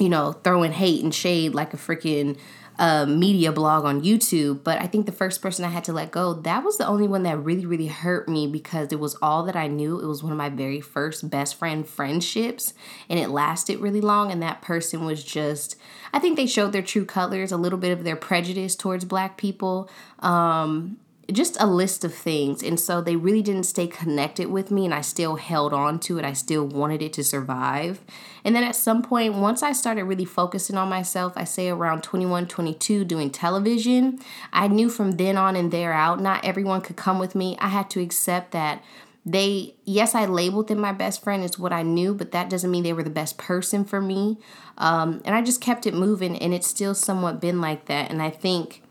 you 0.00 0.08
know 0.08 0.32
throwing 0.32 0.72
hate 0.72 1.02
and 1.02 1.14
shade 1.14 1.54
like 1.54 1.72
a 1.72 1.76
freaking 1.76 2.36
a 2.78 3.06
media 3.06 3.52
blog 3.52 3.84
on 3.84 4.02
YouTube, 4.02 4.62
but 4.62 4.80
I 4.80 4.86
think 4.86 5.06
the 5.06 5.12
first 5.12 5.40
person 5.40 5.64
I 5.64 5.68
had 5.68 5.84
to 5.84 5.92
let 5.92 6.10
go, 6.10 6.34
that 6.34 6.62
was 6.62 6.76
the 6.76 6.86
only 6.86 7.08
one 7.08 7.22
that 7.22 7.38
really, 7.38 7.64
really 7.64 7.86
hurt 7.86 8.28
me 8.28 8.46
because 8.46 8.92
it 8.92 9.00
was 9.00 9.16
all 9.22 9.44
that 9.44 9.56
I 9.56 9.66
knew. 9.66 9.98
It 9.98 10.06
was 10.06 10.22
one 10.22 10.32
of 10.32 10.38
my 10.38 10.50
very 10.50 10.80
first 10.80 11.30
best 11.30 11.54
friend 11.54 11.88
friendships, 11.88 12.74
and 13.08 13.18
it 13.18 13.30
lasted 13.30 13.80
really 13.80 14.00
long. 14.00 14.30
And 14.30 14.42
that 14.42 14.60
person 14.62 15.06
was 15.06 15.24
just, 15.24 15.76
I 16.12 16.18
think 16.18 16.36
they 16.36 16.46
showed 16.46 16.72
their 16.72 16.82
true 16.82 17.04
colors, 17.04 17.50
a 17.50 17.56
little 17.56 17.78
bit 17.78 17.92
of 17.92 18.04
their 18.04 18.16
prejudice 18.16 18.76
towards 18.76 19.04
black 19.04 19.36
people. 19.36 19.88
Um, 20.18 20.98
just 21.32 21.56
a 21.60 21.66
list 21.66 22.04
of 22.04 22.14
things. 22.14 22.62
And 22.62 22.78
so 22.78 23.00
they 23.00 23.16
really 23.16 23.42
didn't 23.42 23.64
stay 23.64 23.86
connected 23.86 24.48
with 24.48 24.70
me, 24.70 24.84
and 24.84 24.94
I 24.94 25.00
still 25.00 25.36
held 25.36 25.72
on 25.72 25.98
to 26.00 26.18
it. 26.18 26.24
I 26.24 26.32
still 26.32 26.66
wanted 26.66 27.02
it 27.02 27.12
to 27.14 27.24
survive. 27.24 28.00
And 28.44 28.54
then 28.54 28.62
at 28.62 28.76
some 28.76 29.02
point, 29.02 29.34
once 29.34 29.62
I 29.62 29.72
started 29.72 30.04
really 30.04 30.24
focusing 30.24 30.76
on 30.76 30.88
myself, 30.88 31.32
I 31.36 31.44
say 31.44 31.68
around 31.68 32.02
21, 32.02 32.46
22, 32.46 33.04
doing 33.04 33.30
television, 33.30 34.20
I 34.52 34.68
knew 34.68 34.88
from 34.88 35.12
then 35.12 35.36
on 35.36 35.56
and 35.56 35.72
there 35.72 35.92
out, 35.92 36.20
not 36.20 36.44
everyone 36.44 36.80
could 36.80 36.96
come 36.96 37.18
with 37.18 37.34
me. 37.34 37.56
I 37.58 37.68
had 37.68 37.90
to 37.90 38.00
accept 38.00 38.52
that 38.52 38.82
they 39.28 39.74
yes 39.84 40.14
i 40.14 40.24
labeled 40.24 40.68
them 40.68 40.78
my 40.78 40.92
best 40.92 41.22
friend 41.22 41.42
is 41.42 41.58
what 41.58 41.72
i 41.72 41.82
knew 41.82 42.14
but 42.14 42.30
that 42.30 42.48
doesn't 42.48 42.70
mean 42.70 42.84
they 42.84 42.92
were 42.92 43.02
the 43.02 43.10
best 43.10 43.36
person 43.36 43.84
for 43.84 44.00
me 44.00 44.38
um, 44.78 45.20
and 45.24 45.34
i 45.34 45.42
just 45.42 45.60
kept 45.60 45.84
it 45.84 45.92
moving 45.92 46.38
and 46.38 46.54
it's 46.54 46.68
still 46.68 46.94
somewhat 46.94 47.40
been 47.40 47.60
like 47.60 47.86
that 47.86 48.08
and 48.08 48.22
i 48.22 48.30
think 48.30 48.82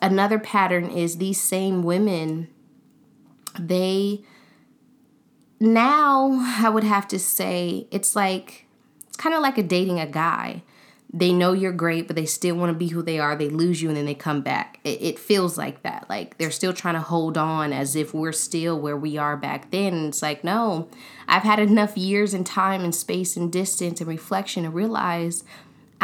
another 0.00 0.38
pattern 0.38 0.90
is 0.90 1.16
these 1.16 1.40
same 1.40 1.82
women 1.82 2.48
they 3.58 4.22
now 5.60 6.30
i 6.58 6.68
would 6.68 6.84
have 6.84 7.06
to 7.06 7.18
say 7.18 7.86
it's 7.90 8.16
like 8.16 8.66
it's 9.06 9.16
kind 9.16 9.34
of 9.34 9.42
like 9.42 9.58
a 9.58 9.62
dating 9.62 10.00
a 10.00 10.06
guy 10.06 10.62
they 11.16 11.32
know 11.32 11.52
you're 11.52 11.70
great, 11.70 12.08
but 12.08 12.16
they 12.16 12.26
still 12.26 12.56
want 12.56 12.70
to 12.70 12.78
be 12.78 12.88
who 12.88 13.00
they 13.00 13.20
are. 13.20 13.36
They 13.36 13.48
lose 13.48 13.80
you 13.80 13.88
and 13.88 13.96
then 13.96 14.04
they 14.04 14.16
come 14.16 14.40
back. 14.40 14.80
It, 14.82 15.00
it, 15.00 15.18
feels 15.18 15.56
like 15.56 15.84
that. 15.84 16.06
Like 16.10 16.38
they're 16.38 16.50
still 16.50 16.72
trying 16.72 16.96
to 16.96 17.00
hold 17.00 17.38
on 17.38 17.72
as 17.72 17.94
if 17.94 18.12
we're 18.12 18.32
still 18.32 18.80
where 18.80 18.96
we 18.96 19.16
are 19.16 19.36
back 19.36 19.70
then. 19.70 19.94
And 19.94 20.08
it's 20.08 20.22
like, 20.22 20.42
no, 20.42 20.88
I've 21.28 21.44
had 21.44 21.60
enough 21.60 21.96
years 21.96 22.34
and 22.34 22.44
time 22.44 22.82
and 22.82 22.92
space 22.92 23.36
and 23.36 23.52
distance 23.52 24.00
and 24.00 24.08
reflection 24.08 24.64
to 24.64 24.70
realize 24.70 25.44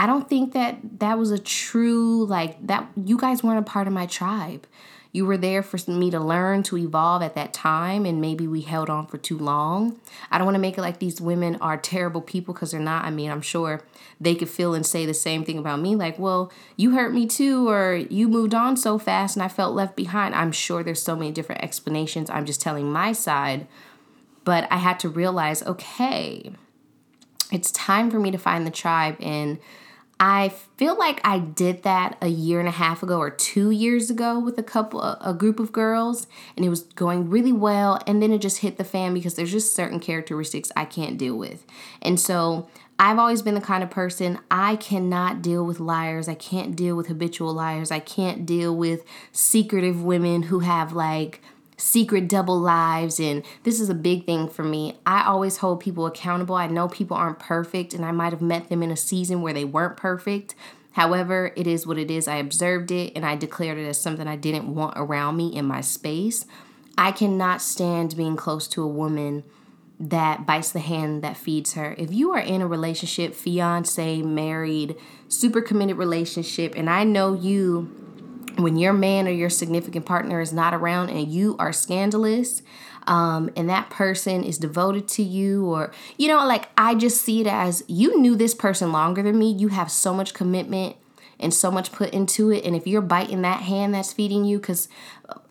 I 0.01 0.07
don't 0.07 0.31
think 0.31 0.55
that 0.55 0.79
that 1.01 1.19
was 1.19 1.31
a 1.31 1.39
true, 1.39 2.25
like, 2.25 2.67
that 2.67 2.89
you 2.97 3.19
guys 3.19 3.43
weren't 3.43 3.59
a 3.59 3.71
part 3.71 3.87
of 3.87 3.93
my 3.93 4.07
tribe. 4.07 4.67
You 5.13 5.27
were 5.27 5.37
there 5.37 5.63
for 5.63 5.79
me 5.91 6.11
to 6.11 6.19
learn, 6.19 6.63
to 6.65 6.79
evolve 6.79 7.21
at 7.21 7.35
that 7.35 7.53
time, 7.53 8.07
and 8.07 8.19
maybe 8.19 8.47
we 8.47 8.63
held 8.63 8.89
on 8.89 9.07
for 9.07 9.19
too 9.19 9.37
long. 9.37 10.01
I 10.31 10.39
don't 10.39 10.47
want 10.47 10.55
to 10.55 10.61
make 10.61 10.79
it 10.79 10.81
like 10.81 11.01
these 11.01 11.21
women 11.21 11.57
are 11.57 11.77
terrible 11.77 12.23
people 12.23 12.55
because 12.55 12.71
they're 12.71 12.81
not. 12.81 13.05
I 13.05 13.11
mean, 13.11 13.31
I'm 13.31 13.43
sure 13.43 13.83
they 14.19 14.35
could 14.35 14.49
feel 14.49 14.73
and 14.73 14.87
say 14.87 15.05
the 15.05 15.13
same 15.13 15.45
thing 15.45 15.59
about 15.59 15.81
me 15.81 15.95
like, 15.97 16.19
well, 16.19 16.51
you 16.77 16.93
hurt 16.93 17.13
me 17.13 17.27
too, 17.27 17.69
or 17.69 17.95
you 17.95 18.27
moved 18.27 18.55
on 18.55 18.79
so 18.79 18.99
fast 18.99 19.37
and 19.37 19.43
I 19.43 19.49
felt 19.49 19.75
left 19.75 19.97
behind. 19.97 20.35
I'm 20.35 20.53
sure 20.53 20.83
there's 20.83 21.03
so 21.03 21.15
many 21.15 21.31
different 21.31 21.63
explanations. 21.63 22.31
I'm 22.31 22.47
just 22.47 22.63
telling 22.63 22.91
my 22.91 23.13
side. 23.13 23.67
But 24.45 24.67
I 24.71 24.79
had 24.79 24.99
to 25.01 25.11
realize 25.11 25.63
okay, 25.63 26.53
it's 27.53 27.71
time 27.73 28.11
for 28.11 28.19
me 28.19 28.31
to 28.31 28.39
find 28.39 28.67
the 28.67 28.71
tribe 28.71 29.19
and 29.21 29.59
I 30.23 30.51
feel 30.77 30.99
like 30.99 31.19
I 31.25 31.39
did 31.39 31.83
that 31.85 32.19
a 32.21 32.29
year 32.29 32.61
and 32.61 32.69
a 32.69 32.73
half 32.73 33.03
ago 33.03 33.19
or 33.19 33.31
two 33.31 33.71
years 33.71 34.11
ago 34.11 34.39
with 34.39 34.59
a 34.59 34.63
couple, 34.63 35.01
a 35.01 35.33
group 35.33 35.59
of 35.59 35.73
girls, 35.73 36.27
and 36.57 36.67
it 36.67 36.69
was 36.69 36.83
going 36.83 37.31
really 37.31 37.55
well. 37.55 37.99
And 38.07 38.23
then 38.23 38.31
it 38.31 38.43
just 38.43 38.59
hit 38.59 38.77
the 38.77 38.85
fan 38.85 39.15
because 39.15 39.35
there's 39.35 39.51
just 39.51 39.75
certain 39.75 39.99
characteristics 39.99 40.71
I 40.77 40.85
can't 40.85 41.17
deal 41.17 41.37
with. 41.37 41.65
And 42.03 42.21
so 42.21 42.69
I've 42.99 43.19
always 43.19 43.41
been 43.41 43.55
the 43.55 43.63
kind 43.63 43.83
of 43.83 43.89
person 43.89 44.39
I 44.51 44.77
cannot 44.77 45.41
deal 45.41 45.65
with 45.65 45.81
liars. 45.81 46.29
I 46.29 46.35
can't 46.35 46.77
deal 46.77 46.97
with 46.97 47.07
habitual 47.07 47.55
liars. 47.55 47.91
I 47.91 47.99
can't 47.99 48.45
deal 48.45 48.77
with 48.77 49.05
secretive 49.33 50.05
women 50.05 50.43
who 50.43 50.59
have 50.59 50.93
like 50.93 51.41
secret 51.81 52.29
double 52.29 52.59
lives 52.59 53.19
and 53.19 53.45
this 53.63 53.81
is 53.81 53.89
a 53.89 53.95
big 53.95 54.27
thing 54.27 54.49
for 54.49 54.63
me. 54.63 54.99
I 55.07 55.25
always 55.25 55.59
hold 55.59 55.81
people 55.81 56.07
accountable. 56.07 56.55
I 56.55 56.67
know 56.67 56.89
people 56.89 57.17
aren't 57.17 57.39
perfect 57.39 57.95
and 57.95 58.05
I 58.05 58.13
might 58.13 58.33
have 58.33 58.43
met 58.43 58.69
them 58.69 58.83
in 58.83 58.91
a 58.91 58.97
season 58.97 59.43
where 59.43 59.53
they 59.53 59.65
weren't 59.65 59.97
perfect. 59.97 60.55
However, 60.93 61.53
it 61.57 61.67
is 61.67 61.87
what 61.87 61.99
it 61.99 62.11
is. 62.11 62.29
I 62.29 62.37
observed 62.37 62.91
it 62.91 63.13
and 63.15 63.25
I 63.25 63.37
declared 63.37 63.79
it 63.79 63.87
as 63.87 64.01
something 64.01 64.27
I 64.27 64.37
didn't 64.37 64.75
want 64.75 64.95
around 64.97 65.37
me 65.37 65.55
in 65.55 65.65
my 65.65 65.81
space. 65.81 66.45
I 66.99 67.13
cannot 67.13 67.63
stand 67.63 68.17
being 68.17 68.37
close 68.37 68.69
to 68.69 68.83
a 68.83 68.89
woman 68.89 69.45
that 70.01 70.47
bites 70.47 70.73
the 70.73 70.81
hand 70.81 71.23
that 71.23 71.37
feeds 71.37 71.75
her. 71.75 71.95
If 71.99 72.13
you 72.13 72.33
are 72.33 72.41
in 72.41 72.63
a 72.63 72.67
relationship, 72.67 73.35
fiance, 73.35 74.23
married, 74.23 74.97
super 75.29 75.61
committed 75.61 75.99
relationship, 75.99 76.75
and 76.75 76.89
I 76.89 77.05
know 77.05 77.35
you 77.35 78.10
when 78.57 78.77
your 78.77 78.93
man 78.93 79.27
or 79.27 79.31
your 79.31 79.51
significant 79.51 80.07
partner 80.07 80.41
is 80.41 80.53
not 80.53 80.75
around 80.75 81.11
and 81.11 81.29
you 81.29 81.57
are 81.59 81.73
scandalous 81.73 82.63
um, 83.07 83.51
and 83.57 83.69
that 83.71 83.91
person 83.91 84.45
is 84.45 84.59
devoted 84.59 85.09
to 85.09 85.23
you 85.23 85.67
or 85.67 85.93
you 86.19 86.29
know 86.29 86.47
like 86.47 86.69
i 86.77 86.95
just 86.95 87.23
see 87.23 87.41
it 87.41 87.47
as 87.47 87.83
you 87.89 88.21
knew 88.21 88.37
this 88.37 88.55
person 88.55 88.93
longer 88.93 89.23
than 89.23 89.39
me. 89.39 89.53
You 89.53 89.69
have 89.69 89.91
so 89.91 90.15
much 90.15 90.35
commitment 90.35 90.97
and 91.39 91.55
so 91.55 91.71
much 91.71 91.91
put 91.93 92.11
into 92.13 92.51
it. 92.51 92.65
And 92.65 92.77
if 92.77 92.87
you're 92.87 93.01
biting 93.01 93.43
that 93.43 93.63
hand 93.63 93.95
that's 93.95 94.13
feeding 94.13 94.45
you 94.45 94.59
because 94.59 94.89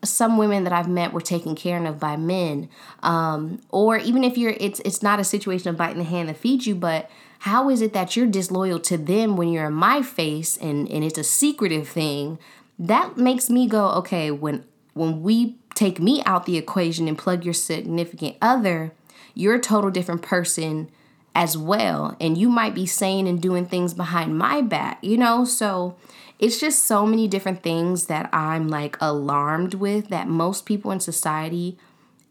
some 0.04 0.36
women 0.36 0.64
that 0.64 0.72
i've 0.72 0.88
met 0.88 1.12
were 1.12 1.20
taken 1.20 1.54
care 1.54 1.84
of 1.84 1.98
by 1.98 2.16
men. 2.16 2.68
Um, 3.02 3.60
or 3.70 3.98
even 3.98 4.24
if 4.24 4.38
you're 4.38 4.54
it's 4.58 4.80
it's 4.80 5.02
not 5.02 5.20
a 5.20 5.24
situation 5.24 5.68
of 5.68 5.76
biting 5.76 5.98
the 5.98 6.04
hand 6.04 6.28
that 6.28 6.36
feeds 6.36 6.66
you 6.66 6.74
but 6.74 7.10
how 7.40 7.70
is 7.70 7.80
it 7.80 7.94
that 7.94 8.16
you're 8.16 8.26
disloyal 8.26 8.78
to 8.80 8.98
them 8.98 9.36
when 9.36 9.48
you're 9.48 9.66
in 9.66 9.72
my 9.72 10.02
face 10.02 10.56
and 10.58 10.88
and 10.90 11.04
it's 11.04 11.18
a 11.18 11.24
secretive 11.24 11.88
thing 11.88 12.38
that 12.80 13.18
makes 13.18 13.50
me 13.50 13.68
go, 13.68 13.90
okay, 13.90 14.30
when 14.30 14.64
when 14.94 15.22
we 15.22 15.56
take 15.74 16.00
me 16.00 16.22
out 16.24 16.46
the 16.46 16.56
equation 16.56 17.06
and 17.06 17.16
plug 17.16 17.44
your 17.44 17.54
significant 17.54 18.36
other, 18.42 18.92
you're 19.34 19.54
a 19.54 19.60
total 19.60 19.90
different 19.90 20.22
person 20.22 20.90
as 21.34 21.56
well. 21.56 22.16
And 22.20 22.36
you 22.36 22.48
might 22.48 22.74
be 22.74 22.86
saying 22.86 23.28
and 23.28 23.40
doing 23.40 23.66
things 23.66 23.94
behind 23.94 24.36
my 24.36 24.62
back, 24.62 24.98
you 25.02 25.16
know? 25.16 25.44
So 25.44 25.96
it's 26.38 26.58
just 26.58 26.86
so 26.86 27.06
many 27.06 27.28
different 27.28 27.62
things 27.62 28.06
that 28.06 28.28
I'm 28.32 28.68
like 28.68 28.96
alarmed 29.00 29.74
with 29.74 30.08
that 30.08 30.26
most 30.26 30.66
people 30.66 30.90
in 30.90 31.00
society 31.00 31.78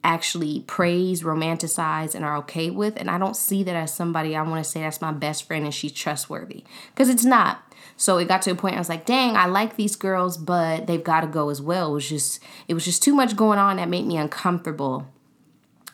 actually 0.04 0.62
praise, 0.62 1.24
romanticize, 1.24 2.16
and 2.16 2.26
are 2.26 2.38
okay 2.38 2.70
with. 2.70 2.98
And 2.98 3.10
I 3.10 3.18
don't 3.18 3.36
see 3.36 3.64
that 3.64 3.76
as 3.76 3.94
somebody 3.94 4.36
I 4.36 4.42
want 4.42 4.64
to 4.64 4.70
say 4.70 4.82
that's 4.82 5.02
my 5.02 5.12
best 5.12 5.44
friend 5.44 5.66
and 5.66 5.74
she's 5.74 5.92
trustworthy. 5.92 6.64
Because 6.94 7.10
it's 7.10 7.26
not. 7.26 7.64
So 8.00 8.18
it 8.18 8.30
got 8.30 8.42
to 8.44 8.52
a 8.52 8.56
point 8.56 8.78
I 8.78 8.80
was 8.80 8.88
like, 8.88 9.06
dang, 9.06 9.36
I 9.36 9.46
like 9.46 9.76
these 9.76 9.98
girls, 9.98 10.38
but 10.38 10.88
they've 10.88 11.04
got 11.04 11.20
to 11.20 11.28
go 11.28 11.50
as 11.50 11.62
well. 11.62 11.92
It 11.92 11.94
was 11.96 12.10
just 12.10 12.42
it 12.70 12.74
was 12.74 12.86
just 12.86 13.04
too 13.04 13.14
much 13.14 13.36
going 13.36 13.60
on 13.60 13.76
that 13.76 13.90
made 13.90 14.08
me 14.08 14.16
uncomfortable. 14.16 15.06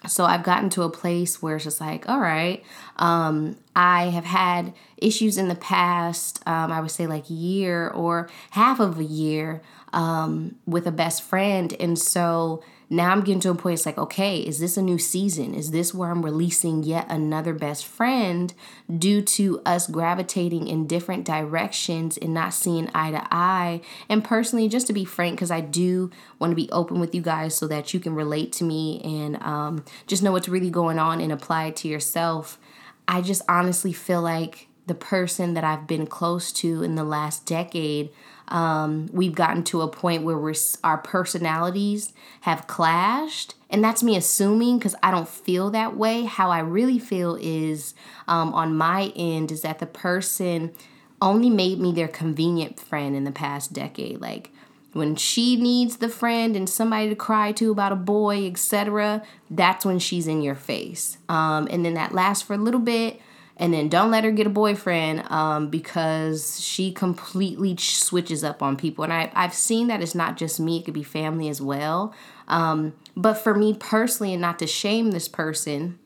So 0.07 0.23
I've 0.23 0.43
gotten 0.43 0.69
to 0.71 0.83
a 0.83 0.89
place 0.89 1.41
where 1.41 1.55
it's 1.55 1.63
just 1.63 1.81
like, 1.81 2.07
all 2.07 2.19
right, 2.19 2.63
um, 2.97 3.57
I 3.75 4.05
have 4.05 4.25
had 4.25 4.73
issues 4.97 5.37
in 5.37 5.49
the 5.49 5.55
past, 5.55 6.41
um, 6.47 6.71
I 6.71 6.79
would 6.79 6.91
say 6.91 7.07
like 7.07 7.25
year 7.27 7.89
or 7.89 8.29
half 8.51 8.79
of 8.79 8.99
a 8.99 9.03
year 9.03 9.61
um, 9.91 10.55
with 10.65 10.87
a 10.87 10.91
best 10.91 11.23
friend. 11.23 11.75
And 11.79 11.99
so 11.99 12.63
now 12.89 13.09
I'm 13.09 13.21
getting 13.21 13.39
to 13.41 13.49
a 13.49 13.55
point, 13.55 13.73
it's 13.73 13.85
like, 13.85 13.97
okay, 13.97 14.39
is 14.39 14.59
this 14.59 14.77
a 14.77 14.81
new 14.81 14.99
season? 14.99 15.55
Is 15.55 15.71
this 15.71 15.93
where 15.93 16.11
I'm 16.11 16.23
releasing 16.23 16.83
yet 16.83 17.07
another 17.09 17.53
best 17.53 17.85
friend 17.85 18.53
due 18.95 19.21
to 19.23 19.59
us 19.65 19.87
gravitating 19.87 20.67
in 20.67 20.85
different 20.85 21.25
directions 21.25 22.17
and 22.17 22.33
not 22.33 22.53
seeing 22.53 22.89
eye 22.93 23.11
to 23.11 23.27
eye? 23.31 23.81
And 24.07 24.23
personally, 24.23 24.69
just 24.69 24.87
to 24.87 24.93
be 24.93 25.03
frank, 25.03 25.35
because 25.35 25.51
I 25.51 25.61
do 25.61 26.11
want 26.37 26.51
to 26.51 26.55
be 26.55 26.69
open 26.71 26.99
with 26.99 27.15
you 27.15 27.21
guys 27.21 27.55
so 27.55 27.67
that 27.67 27.93
you 27.93 27.99
can 27.99 28.13
relate 28.13 28.51
to 28.53 28.63
me 28.63 29.01
and 29.03 29.41
um, 29.41 29.83
just 30.05 30.21
know 30.21 30.31
what's 30.31 30.47
really 30.47 30.69
going 30.69 30.99
on 30.99 31.21
and 31.21 31.31
apply 31.31 31.65
it 31.65 31.75
to 31.77 31.87
yourself. 31.87 32.59
I 33.07 33.21
just 33.21 33.41
honestly 33.47 33.93
feel 33.93 34.21
like 34.21 34.67
the 34.87 34.95
person 34.95 35.55
that 35.55 35.63
I've 35.63 35.87
been 35.87 36.05
close 36.05 36.51
to 36.53 36.83
in 36.83 36.95
the 36.95 37.03
last 37.03 37.45
decade 37.45 38.11
um, 38.47 39.09
we've 39.11 39.33
gotten 39.33 39.63
to 39.65 39.81
a 39.81 39.87
point 39.87 40.23
where 40.23 40.37
we're 40.37 40.53
our 40.83 40.97
personalities 40.97 42.13
have 42.41 42.67
clashed. 42.67 43.55
And 43.69 43.83
that's 43.83 44.03
me 44.03 44.15
assuming 44.15 44.77
because 44.77 44.95
i 45.01 45.11
don't 45.11 45.27
feel 45.27 45.71
that 45.71 45.97
way. 45.97 46.23
How 46.23 46.49
i 46.49 46.59
really 46.59 46.99
feel 46.99 47.37
is 47.41 47.93
um, 48.27 48.53
on 48.53 48.75
my 48.75 49.11
end 49.15 49.51
is 49.51 49.61
that 49.61 49.79
the 49.79 49.85
person 49.85 50.73
only 51.21 51.49
made 51.49 51.79
me 51.79 51.91
their 51.91 52.07
convenient 52.07 52.79
friend 52.79 53.15
in 53.15 53.23
the 53.23 53.31
past 53.31 53.73
decade. 53.73 54.21
Like 54.21 54.51
when 54.95 55.15
she 55.15 55.55
needs 55.55 55.97
the 55.97 56.09
friend 56.09 56.55
and 56.55 56.69
somebody 56.69 57.09
to 57.09 57.15
cry 57.15 57.51
to 57.51 57.71
about 57.71 57.91
a 57.91 57.95
boy 57.95 58.47
etc 58.47 59.21
that's 59.49 59.85
when 59.85 59.99
she's 59.99 60.27
in 60.27 60.41
your 60.41 60.55
face. 60.55 61.17
Um, 61.29 61.67
and 61.69 61.85
then 61.85 61.93
that 61.95 62.13
lasts 62.13 62.43
for 62.43 62.53
a 62.53 62.57
little 62.57 62.79
bit 62.79 63.19
and 63.57 63.73
then 63.73 63.87
don't 63.87 64.11
let 64.11 64.23
her 64.25 64.31
get 64.31 64.47
a 64.47 64.49
boyfriend 64.49 65.29
um, 65.31 65.69
because 65.69 66.59
she 66.59 66.91
completely 66.91 67.75
switches 67.77 68.43
up 68.43 68.61
on 68.61 68.75
people. 68.75 69.03
And 69.03 69.13
I, 69.13 69.31
i've 69.33 69.53
seen 69.53 69.87
that 69.87 70.01
it's 70.01 70.15
not 70.15 70.37
just 70.37 70.59
me 70.59 70.79
it 70.79 70.85
could 70.85 70.93
be 70.93 71.03
family 71.03 71.47
as 71.49 71.61
well. 71.61 72.13
Um, 72.47 72.93
but 73.15 73.35
for 73.35 73.53
me 73.53 73.73
personally 73.73 74.33
and 74.33 74.41
not 74.41 74.59
to 74.59 74.67
shame 74.67 75.11
this 75.11 75.27
person 75.27 75.99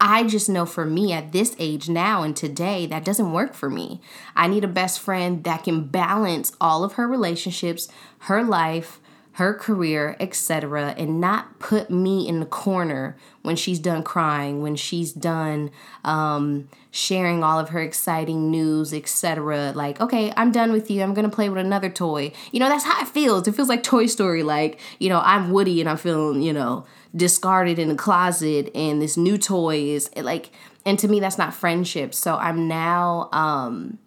I 0.00 0.24
just 0.24 0.48
know 0.48 0.64
for 0.64 0.86
me 0.86 1.12
at 1.12 1.32
this 1.32 1.54
age 1.58 1.88
now 1.88 2.22
and 2.22 2.34
today, 2.34 2.86
that 2.86 3.04
doesn't 3.04 3.32
work 3.32 3.54
for 3.54 3.68
me. 3.68 4.00
I 4.34 4.48
need 4.48 4.64
a 4.64 4.68
best 4.68 5.00
friend 5.00 5.44
that 5.44 5.64
can 5.64 5.88
balance 5.88 6.52
all 6.60 6.82
of 6.84 6.94
her 6.94 7.06
relationships, 7.06 7.88
her 8.20 8.42
life, 8.42 8.98
her 9.32 9.54
career, 9.54 10.16
etc., 10.18 10.94
and 10.98 11.20
not 11.20 11.58
put 11.60 11.90
me 11.90 12.26
in 12.28 12.40
the 12.40 12.46
corner 12.46 13.16
when 13.42 13.56
she's 13.56 13.78
done 13.78 14.02
crying, 14.02 14.60
when 14.60 14.76
she's 14.76 15.12
done 15.12 15.70
um, 16.04 16.68
sharing 16.90 17.42
all 17.42 17.58
of 17.58 17.70
her 17.70 17.80
exciting 17.80 18.50
news, 18.50 18.92
etc. 18.92 19.72
Like, 19.74 20.00
okay, 20.00 20.32
I'm 20.36 20.50
done 20.50 20.72
with 20.72 20.90
you. 20.90 21.02
I'm 21.02 21.14
gonna 21.14 21.30
play 21.30 21.48
with 21.48 21.64
another 21.64 21.88
toy. 21.88 22.32
You 22.52 22.60
know, 22.60 22.68
that's 22.68 22.84
how 22.84 23.00
it 23.00 23.08
feels. 23.08 23.46
It 23.46 23.54
feels 23.54 23.68
like 23.68 23.82
Toy 23.82 24.06
Story. 24.06 24.42
Like, 24.42 24.80
you 24.98 25.08
know, 25.08 25.22
I'm 25.24 25.50
Woody 25.50 25.80
and 25.80 25.88
I'm 25.88 25.96
feeling, 25.96 26.42
you 26.42 26.52
know, 26.52 26.84
discarded 27.14 27.78
in 27.78 27.88
the 27.88 27.94
closet, 27.94 28.70
and 28.74 29.02
this 29.02 29.16
new 29.16 29.36
toy 29.36 29.78
is 29.78 30.10
like, 30.16 30.50
and 30.84 30.98
to 30.98 31.08
me, 31.08 31.20
that's 31.20 31.38
not 31.38 31.54
friendship. 31.54 32.14
So 32.14 32.36
I'm 32.36 32.68
now 32.68 33.28
um, 33.32 33.98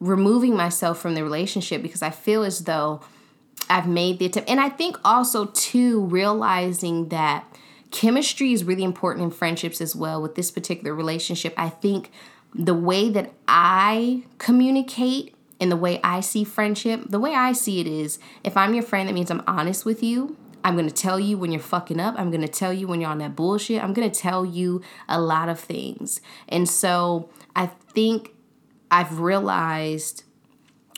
removing 0.00 0.56
myself 0.56 0.98
from 0.98 1.14
the 1.14 1.22
relationship 1.22 1.82
because 1.82 2.02
I 2.02 2.10
feel 2.10 2.42
as 2.42 2.64
though 2.64 3.00
I've 3.68 3.86
made 3.86 4.18
the 4.18 4.26
attempt. 4.26 4.50
And 4.50 4.60
I 4.60 4.68
think 4.68 4.98
also, 5.04 5.46
too, 5.46 6.00
realizing 6.06 7.08
that 7.08 7.44
chemistry 7.90 8.52
is 8.52 8.64
really 8.64 8.84
important 8.84 9.24
in 9.24 9.30
friendships 9.30 9.80
as 9.80 9.94
well 9.94 10.20
with 10.20 10.34
this 10.34 10.50
particular 10.50 10.94
relationship. 10.94 11.54
I 11.56 11.68
think 11.68 12.10
the 12.54 12.74
way 12.74 13.10
that 13.10 13.32
I 13.46 14.24
communicate 14.38 15.34
and 15.60 15.70
the 15.70 15.76
way 15.76 16.00
I 16.02 16.20
see 16.20 16.42
friendship, 16.42 17.04
the 17.08 17.20
way 17.20 17.34
I 17.34 17.52
see 17.52 17.80
it 17.80 17.86
is 17.86 18.18
if 18.42 18.56
I'm 18.56 18.74
your 18.74 18.82
friend, 18.82 19.08
that 19.08 19.12
means 19.12 19.30
I'm 19.30 19.42
honest 19.46 19.84
with 19.84 20.02
you. 20.02 20.36
I'm 20.64 20.76
gonna 20.76 20.90
tell 20.90 21.18
you 21.18 21.38
when 21.38 21.52
you're 21.52 21.60
fucking 21.60 22.00
up. 22.00 22.14
I'm 22.18 22.30
gonna 22.30 22.48
tell 22.48 22.72
you 22.72 22.86
when 22.86 23.00
you're 23.00 23.10
on 23.10 23.18
that 23.18 23.36
bullshit. 23.36 23.82
I'm 23.82 23.92
gonna 23.92 24.10
tell 24.10 24.44
you 24.44 24.82
a 25.08 25.20
lot 25.20 25.48
of 25.48 25.58
things. 25.58 26.20
And 26.48 26.68
so 26.68 27.30
I 27.56 27.66
think 27.66 28.32
I've 28.90 29.20
realized 29.20 30.24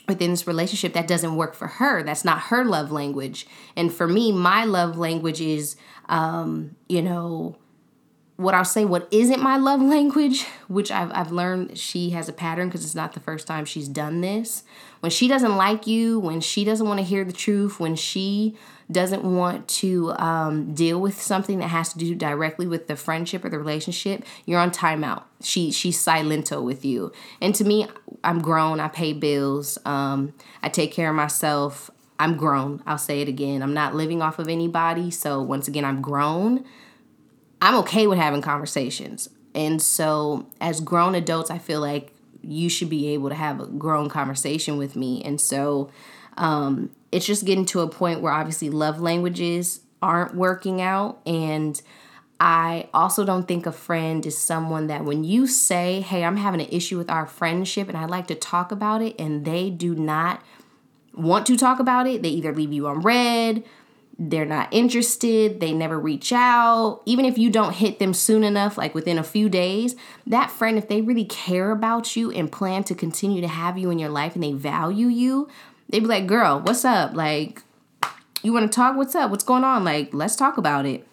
within 0.09 0.31
this 0.31 0.47
relationship 0.47 0.93
that 0.95 1.07
doesn't 1.07 1.37
work 1.37 1.55
for 1.55 1.67
her. 1.67 2.03
That's 2.03 2.25
not 2.25 2.39
her 2.43 2.65
love 2.65 2.91
language. 2.91 3.47
And 3.77 3.93
for 3.93 4.09
me, 4.09 4.33
my 4.33 4.65
love 4.65 4.99
language 4.99 5.41
is, 5.41 5.77
um, 6.09 6.77
you 6.89 7.03
know, 7.03 7.57
what 8.37 8.55
I'll 8.55 8.65
say, 8.65 8.85
what 8.85 9.07
isn't 9.11 9.41
my 9.41 9.57
love 9.57 9.81
language, 9.81 10.45
which 10.69 10.91
I've, 10.91 11.13
I've 11.13 11.33
learned 11.33 11.79
she 11.79 12.11
has 12.11 12.29
a 12.29 12.33
pattern 12.33 12.69
because 12.69 12.85
it's 12.85 12.95
not 12.95 13.13
the 13.13 13.21
first 13.21 13.47
time 13.47 13.65
she's 13.65 13.89
done 13.89 14.21
this. 14.21 14.65
When 15.01 15.11
she 15.11 15.29
doesn't 15.29 15.57
like 15.57 15.87
you, 15.87 16.19
when 16.19 16.41
she 16.41 16.65
doesn't 16.65 16.87
want 16.87 16.99
to 16.99 17.05
hear 17.05 17.25
the 17.25 17.33
truth, 17.33 17.79
when 17.79 17.97
she 17.97 18.57
doesn't 18.93 19.25
want 19.25 19.69
to 19.69 20.13
um, 20.13 20.75
deal 20.75 21.01
with 21.01 21.21
something 21.21 21.59
that 21.59 21.69
has 21.69 21.93
to 21.93 21.99
do 21.99 22.15
directly 22.15 22.67
with 22.67 22.87
the 22.87 22.97
friendship 22.97 23.45
or 23.45 23.49
the 23.49 23.59
relationship, 23.59 24.25
you're 24.47 24.61
on 24.61 24.71
timeout. 24.71 25.25
She 25.43 25.71
she's 25.71 26.03
silento 26.03 26.63
with 26.63 26.85
you. 26.85 27.13
And 27.41 27.55
to 27.55 27.65
me, 27.65 27.87
I'm 28.23 28.41
grown. 28.41 28.81
I 28.81 28.89
pay 28.89 29.13
bills. 29.13 29.79
Um, 29.85 30.35
I 30.63 30.69
take 30.69 30.93
care 30.93 31.11
of 31.11 31.17
myself. 31.17 31.91
I'm 32.19 32.37
grown. 32.37 32.83
I'll 32.87 32.99
say 32.99 33.21
it 33.21 33.29
again. 33.29 33.63
I'm 33.63 33.75
not 33.75 33.95
living 33.95 34.23
off 34.23 34.39
of 34.39 34.49
anybody. 34.49 35.11
So 35.11 35.43
once 35.43 35.67
again, 35.67 35.85
I'm 35.85 36.01
grown. 36.01 36.65
I'm 37.61 37.75
okay 37.77 38.07
with 38.07 38.19
having 38.19 38.43
conversations. 38.43 39.29
And 39.55 39.83
so 39.83 40.47
as 40.61 40.81
grown 40.81 41.15
adults, 41.15 41.51
I 41.51 41.59
feel 41.59 41.81
like 41.81 42.13
you 42.43 42.69
should 42.69 42.91
be 42.91 43.09
able 43.09 43.29
to 43.29 43.35
have 43.35 43.61
a 43.61 43.67
grown 43.67 44.09
conversation 44.09 44.77
with 44.77 44.97
me. 44.97 45.23
And 45.25 45.41
so 45.41 45.91
um, 46.37 46.91
it's 47.13 47.27
just 47.27 47.45
getting 47.45 47.67
to 47.67 47.81
a 47.81 47.89
point 47.89 48.21
where 48.21 48.33
obviously 48.33 48.71
love 48.71 49.01
languages 49.01 49.81
aren't 50.01 50.35
working 50.35 50.81
out. 50.81 51.21
And 51.27 51.81
I 52.41 52.89
also 52.93 53.25
don't 53.25 53.47
think 53.47 53.67
a 53.67 53.73
friend 53.73 54.27
is 54.27 54.37
someone 54.37 54.89
that 54.89 55.05
when 55.05 55.23
you 55.23 55.47
say, 55.47 56.01
hey, 56.01 56.25
I'm 56.25 56.39
having 56.39 56.61
an 56.61 56.69
issue 56.71 56.99
with 56.99 57.09
our 57.09 57.27
friendship 57.27 57.89
and 57.89 57.97
I'd 57.97 58.11
like 58.11 58.27
to 58.27 58.35
talk 58.35 58.73
about 58.73 59.01
it, 59.01 59.15
and 59.21 59.45
they 59.45 59.71
do 59.71 59.95
not 59.95 60.43
want 61.15 61.47
to 61.47 61.57
talk 61.57 61.79
about 61.79 62.09
it, 62.09 62.23
they 62.23 62.31
either 62.31 62.53
leave 62.53 62.73
you 62.73 62.89
on 62.89 63.03
read, 63.03 63.63
they're 64.19 64.45
not 64.45 64.69
interested, 64.73 65.61
they 65.61 65.73
never 65.73 66.01
reach 66.01 66.33
out. 66.33 67.03
Even 67.07 67.25
if 67.25 67.39
you 67.39 67.51
don't 67.51 67.75
hit 67.75 67.99
them 67.99 68.15
soon 68.15 68.45
enough, 68.45 68.77
like 68.77 68.95
within 68.95 69.19
a 69.19 69.25
few 69.25 69.49
days, 69.49 69.95
that 70.27 70.51
friend, 70.51 70.79
if 70.79 70.89
they 70.89 71.01
really 71.01 71.25
care 71.25 71.71
about 71.71 72.17
you 72.17 72.31
and 72.31 72.51
plan 72.51 72.83
to 72.85 72.95
continue 72.95 73.41
to 73.41 73.49
have 73.49 73.79
you 73.79 73.91
in 73.91 73.99
your 73.99 74.11
life 74.11 74.35
and 74.35 74.43
they 74.43 74.53
value 74.53 75.09
you, 75.09 75.49
they'd 75.93 76.01
be 76.01 76.07
like, 76.07 76.27
girl, 76.27 76.61
what's 76.61 76.85
up? 76.85 77.15
Like, 77.15 77.63
you 78.43 78.53
want 78.53 78.71
to 78.71 78.75
talk? 78.75 78.97
What's 78.97 79.15
up? 79.15 79.31
What's 79.31 79.45
going 79.45 79.63
on? 79.63 79.85
Like, 79.85 80.13
let's 80.13 80.35
talk 80.35 80.57
about 80.57 80.87
it. 80.87 81.07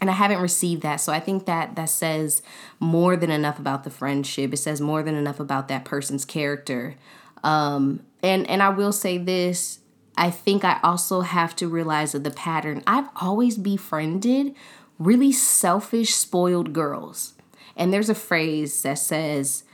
And 0.00 0.08
I 0.08 0.12
haven't 0.12 0.40
received 0.40 0.82
that. 0.82 0.96
So 0.96 1.12
I 1.12 1.20
think 1.20 1.46
that 1.46 1.74
that 1.76 1.90
says 1.90 2.42
more 2.78 3.16
than 3.16 3.30
enough 3.30 3.58
about 3.58 3.84
the 3.84 3.90
friendship. 3.90 4.52
It 4.52 4.58
says 4.58 4.80
more 4.80 5.02
than 5.02 5.14
enough 5.14 5.40
about 5.40 5.68
that 5.68 5.84
person's 5.84 6.24
character. 6.24 6.96
Um, 7.42 8.04
and 8.22 8.48
and 8.48 8.62
I 8.62 8.68
will 8.68 8.92
say 8.92 9.18
this, 9.18 9.80
I 10.16 10.30
think 10.30 10.64
I 10.64 10.78
also 10.82 11.22
have 11.22 11.56
to 11.56 11.68
realize 11.68 12.12
that 12.12 12.24
the 12.24 12.30
pattern. 12.30 12.82
I've 12.86 13.08
always 13.16 13.58
befriended 13.58 14.54
really 14.98 15.32
selfish, 15.32 16.14
spoiled 16.14 16.72
girls. 16.72 17.34
And 17.76 17.92
there's 17.92 18.10
a 18.10 18.14
phrase 18.14 18.82
that 18.82 18.98
says, 18.98 19.64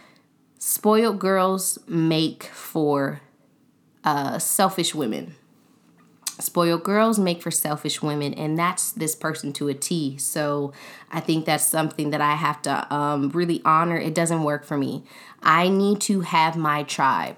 spoiled 0.59 1.19
girls 1.19 1.79
make 1.89 2.45
for 2.45 3.21
uh, 4.07 4.39
selfish 4.39 4.95
women. 4.95 5.35
Spoiled 6.39 6.85
girls 6.85 7.19
make 7.19 7.43
for 7.43 7.51
selfish 7.51 8.03
women, 8.03 8.33
and 8.35 8.59
that's 8.59 8.93
this 8.93 9.15
person 9.15 9.53
to 9.55 9.69
a 9.69 9.75
T. 9.75 10.17
So 10.19 10.73
I 11.11 11.21
think 11.21 11.45
that's 11.47 11.65
something 11.65 12.11
that 12.11 12.21
I 12.21 12.35
have 12.35 12.63
to 12.63 12.95
um, 12.95 13.31
really 13.31 13.61
honor. 13.65 13.97
It 13.97 14.15
doesn't 14.15 14.43
work 14.43 14.65
for 14.65 14.77
me. 14.77 15.03
I 15.43 15.69
need 15.69 16.01
to 16.03 16.21
have 16.21 16.57
my 16.57 16.83
tribe. 16.83 17.37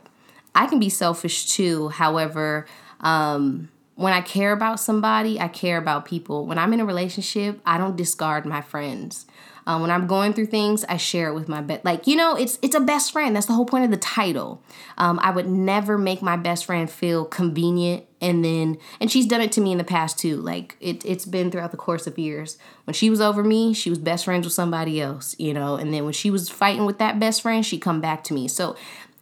I 0.54 0.66
can 0.66 0.78
be 0.80 0.88
selfish 0.88 1.46
too. 1.46 1.88
However, 1.88 2.66
um, 3.00 3.70
when 3.94 4.12
I 4.12 4.20
care 4.20 4.52
about 4.52 4.78
somebody, 4.78 5.40
I 5.40 5.48
care 5.48 5.78
about 5.78 6.04
people. 6.04 6.46
When 6.46 6.58
I'm 6.58 6.72
in 6.72 6.80
a 6.80 6.84
relationship, 6.84 7.60
I 7.64 7.78
don't 7.78 7.96
discard 7.96 8.44
my 8.44 8.60
friends. 8.60 9.26
Um, 9.68 9.82
when 9.82 9.90
I'm 9.90 10.06
going 10.06 10.32
through 10.32 10.46
things, 10.46 10.82
I 10.88 10.96
share 10.96 11.28
it 11.28 11.34
with 11.34 11.46
my 11.46 11.60
best. 11.60 11.84
Like 11.84 12.06
you 12.06 12.16
know, 12.16 12.34
it's 12.34 12.58
it's 12.62 12.74
a 12.74 12.80
best 12.80 13.12
friend. 13.12 13.36
That's 13.36 13.44
the 13.44 13.52
whole 13.52 13.66
point 13.66 13.84
of 13.84 13.90
the 13.90 13.98
title. 13.98 14.62
Um, 14.96 15.20
I 15.22 15.30
would 15.30 15.46
never 15.46 15.98
make 15.98 16.22
my 16.22 16.38
best 16.38 16.64
friend 16.64 16.90
feel 16.90 17.26
convenient, 17.26 18.06
and 18.18 18.42
then 18.42 18.78
and 18.98 19.12
she's 19.12 19.26
done 19.26 19.42
it 19.42 19.52
to 19.52 19.60
me 19.60 19.70
in 19.70 19.76
the 19.76 19.84
past 19.84 20.18
too. 20.18 20.36
Like 20.38 20.78
it 20.80 21.04
it's 21.04 21.26
been 21.26 21.50
throughout 21.50 21.70
the 21.70 21.76
course 21.76 22.06
of 22.06 22.18
years. 22.18 22.56
When 22.84 22.94
she 22.94 23.10
was 23.10 23.20
over 23.20 23.44
me, 23.44 23.74
she 23.74 23.90
was 23.90 23.98
best 23.98 24.24
friends 24.24 24.46
with 24.46 24.54
somebody 24.54 25.02
else, 25.02 25.36
you 25.38 25.52
know. 25.52 25.76
And 25.76 25.92
then 25.92 26.04
when 26.04 26.14
she 26.14 26.30
was 26.30 26.48
fighting 26.48 26.86
with 26.86 26.96
that 26.98 27.20
best 27.20 27.42
friend, 27.42 27.64
she 27.64 27.78
come 27.78 28.00
back 28.00 28.24
to 28.24 28.34
me. 28.34 28.48
So 28.48 28.74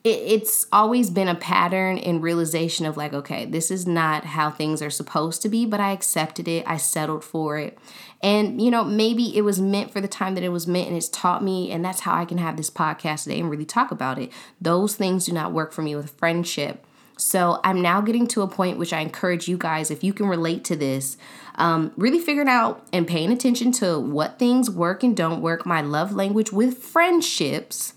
it's 0.07 0.67
always 0.73 1.11
been 1.11 1.29
a 1.29 1.35
pattern 1.35 1.99
and 1.99 2.23
realization 2.23 2.87
of 2.87 2.97
like 2.97 3.13
okay 3.13 3.45
this 3.45 3.71
is 3.71 3.87
not 3.87 4.25
how 4.25 4.51
things 4.51 4.81
are 4.81 4.91
supposed 4.91 5.43
to 5.43 5.49
be 5.49 5.67
but 5.67 5.81
i 5.81 5.93
accepted 5.93 6.47
it 6.47 6.65
i 6.67 6.77
settled 6.77 7.25
for 7.25 7.59
it 7.59 7.79
and, 8.23 8.61
you 8.61 8.71
know, 8.71 8.83
maybe 8.83 9.37
it 9.37 9.43
was 9.43 9.61
meant 9.61 9.93
for 9.93 10.01
the 10.01 10.09
time 10.09 10.35
that 10.35 10.45
it 10.45 10.49
was 10.49 10.67
meant 10.67 10.89
and 10.89 10.97
it's 10.97 11.09
taught 11.09 11.45
me. 11.45 11.71
And 11.71 11.85
that's 11.85 12.01
how 12.01 12.15
I 12.15 12.25
can 12.25 12.39
have 12.39 12.57
this 12.57 12.71
podcast 12.71 13.25
today 13.25 13.41
and 13.41 13.51
really 13.51 13.65
talk 13.65 13.91
about 13.91 14.19
it. 14.19 14.33
Those 14.61 14.97
things 14.97 15.27
do 15.27 15.33
not 15.33 15.53
work 15.53 15.73
for 15.73 15.83
me 15.83 15.95
with 15.95 16.11
friendship. 16.11 16.85
So 17.19 17.61
I'm 17.65 17.81
now 17.81 18.01
getting 18.01 18.27
to 18.29 18.43
a 18.43 18.49
point 18.49 18.79
which 18.79 18.93
I 18.93 19.01
encourage 19.01 19.49
you 19.49 19.57
guys, 19.57 19.91
if 19.91 20.05
you 20.05 20.13
can 20.13 20.27
relate 20.27 20.65
to 20.65 20.77
this, 20.77 21.17
um, 21.55 21.93
really 21.97 22.19
figuring 22.19 22.49
out 22.49 22.87
and 22.93 23.07
paying 23.07 23.33
attention 23.33 23.73
to 23.73 23.99
what 23.99 24.39
things 24.39 24.71
work 24.71 25.03
and 25.03 25.17
don't 25.17 25.41
work, 25.41 25.65
my 25.65 25.81
love 25.81 26.13
language 26.13 26.53
with 26.53 26.79
friendships. 26.79 27.95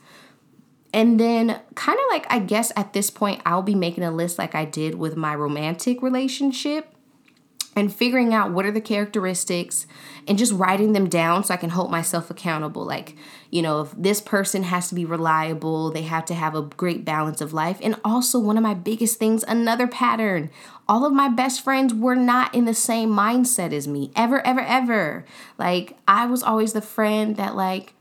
And 0.94 1.20
then, 1.20 1.60
kind 1.76 2.00
of 2.00 2.06
like, 2.10 2.26
I 2.30 2.40
guess 2.40 2.72
at 2.76 2.94
this 2.94 3.10
point, 3.10 3.42
I'll 3.46 3.62
be 3.62 3.76
making 3.76 4.04
a 4.04 4.12
list 4.12 4.40
like 4.40 4.56
I 4.56 4.66
did 4.66 4.96
with 4.96 5.16
my 5.16 5.36
romantic 5.36 6.02
relationship 6.02 6.94
and 7.76 7.94
figuring 7.94 8.34
out 8.34 8.52
what 8.52 8.66
are 8.66 8.72
the 8.72 8.82
characteristics 8.82 9.86
and 10.28 10.38
just 10.38 10.52
writing 10.52 10.94
them 10.94 11.08
down 11.08 11.44
so 11.44 11.54
I 11.54 11.58
can 11.58 11.70
hold 11.70 11.92
myself 11.92 12.30
accountable. 12.30 12.84
Like, 12.84 13.16
you 13.52 13.62
know, 13.62 13.82
if 13.82 13.92
this 13.96 14.20
person 14.20 14.64
has 14.64 14.90
to 14.90 14.96
be 14.96 15.06
reliable, 15.06 15.92
they 15.92 16.02
have 16.02 16.26
to 16.26 16.34
have 16.34 16.56
a 16.56 16.64
great 16.64 17.06
balance 17.06 17.40
of 17.40 17.54
life. 17.54 17.78
And 17.82 17.96
also, 18.04 18.40
one 18.40 18.58
of 18.58 18.64
my 18.64 18.74
biggest 18.74 19.20
things, 19.20 19.44
another 19.48 19.88
pattern. 19.88 20.50
All 20.88 21.06
of 21.06 21.14
my 21.14 21.30
best 21.30 21.64
friends 21.64 21.94
were 21.94 22.16
not 22.16 22.54
in 22.56 22.66
the 22.66 22.74
same 22.74 23.10
mindset 23.10 23.72
as 23.72 23.88
me, 23.88 24.12
ever, 24.16 24.46
ever, 24.46 24.62
ever. 24.62 25.26
Like, 25.58 25.98
I 26.08 26.26
was 26.26 26.42
always 26.42 26.74
the 26.74 26.82
friend 26.82 27.36
that, 27.38 27.56
like, 27.56 27.94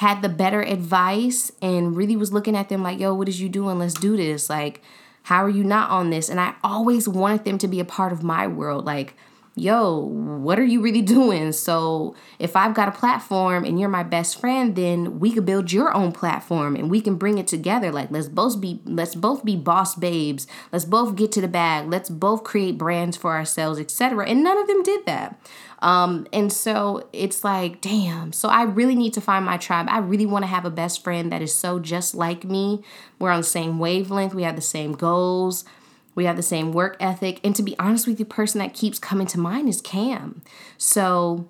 had 0.00 0.22
the 0.22 0.30
better 0.30 0.62
advice 0.62 1.52
and 1.60 1.94
really 1.94 2.16
was 2.16 2.32
looking 2.32 2.56
at 2.56 2.70
them 2.70 2.82
like, 2.82 2.98
yo, 2.98 3.12
what 3.12 3.28
is 3.28 3.38
you 3.38 3.50
doing? 3.50 3.78
Let's 3.78 3.92
do 3.92 4.16
this. 4.16 4.48
Like, 4.48 4.80
how 5.24 5.44
are 5.44 5.50
you 5.50 5.62
not 5.62 5.90
on 5.90 6.08
this? 6.08 6.30
And 6.30 6.40
I 6.40 6.54
always 6.64 7.06
wanted 7.06 7.44
them 7.44 7.58
to 7.58 7.68
be 7.68 7.80
a 7.80 7.84
part 7.84 8.10
of 8.10 8.22
my 8.22 8.46
world. 8.46 8.86
Like, 8.86 9.14
yo, 9.54 9.98
what 9.98 10.58
are 10.58 10.64
you 10.64 10.80
really 10.80 11.02
doing? 11.16 11.52
So 11.52 12.14
if 12.38 12.56
I've 12.56 12.74
got 12.74 12.88
a 12.88 12.92
platform 12.92 13.64
and 13.64 13.78
you're 13.78 13.88
my 13.88 14.02
best 14.02 14.40
friend, 14.40 14.76
then 14.76 15.20
we 15.20 15.32
could 15.32 15.46
build 15.46 15.72
your 15.72 15.94
own 15.94 16.12
platform 16.12 16.76
and 16.76 16.90
we 16.90 17.00
can 17.00 17.16
bring 17.16 17.38
it 17.38 17.46
together. 17.46 17.92
Like 17.92 18.10
let's 18.10 18.28
both 18.28 18.60
be 18.60 18.80
let's 18.84 19.14
both 19.14 19.44
be 19.44 19.56
boss 19.56 19.94
babes. 19.94 20.46
Let's 20.72 20.84
both 20.84 21.16
get 21.16 21.32
to 21.32 21.40
the 21.40 21.48
bag. 21.48 21.88
Let's 21.88 22.10
both 22.10 22.44
create 22.44 22.78
brands 22.78 23.16
for 23.16 23.34
ourselves, 23.34 23.78
etc. 23.78 24.26
And 24.26 24.42
none 24.42 24.58
of 24.58 24.66
them 24.66 24.82
did 24.82 25.06
that. 25.06 25.40
Um, 25.82 26.26
and 26.32 26.52
so 26.52 27.08
it's 27.12 27.42
like, 27.42 27.80
damn. 27.80 28.32
So 28.32 28.48
I 28.48 28.62
really 28.62 28.94
need 28.94 29.14
to 29.14 29.20
find 29.20 29.44
my 29.44 29.56
tribe. 29.56 29.86
I 29.88 29.98
really 29.98 30.26
want 30.26 30.42
to 30.42 30.46
have 30.46 30.64
a 30.64 30.70
best 30.70 31.02
friend 31.02 31.32
that 31.32 31.40
is 31.40 31.54
so 31.54 31.78
just 31.78 32.14
like 32.14 32.44
me. 32.44 32.82
We're 33.18 33.30
on 33.30 33.40
the 33.40 33.44
same 33.44 33.78
wavelength. 33.78 34.34
We 34.34 34.42
have 34.42 34.56
the 34.56 34.62
same 34.62 34.92
goals. 34.92 35.64
We 36.20 36.26
have 36.26 36.36
the 36.36 36.42
same 36.42 36.72
work 36.72 36.98
ethic. 37.00 37.40
And 37.42 37.56
to 37.56 37.62
be 37.62 37.78
honest 37.78 38.06
with 38.06 38.20
you, 38.20 38.26
the 38.26 38.34
person 38.34 38.58
that 38.58 38.74
keeps 38.74 38.98
coming 38.98 39.26
to 39.28 39.40
mind 39.40 39.70
is 39.70 39.80
Cam. 39.80 40.42
So 40.76 41.48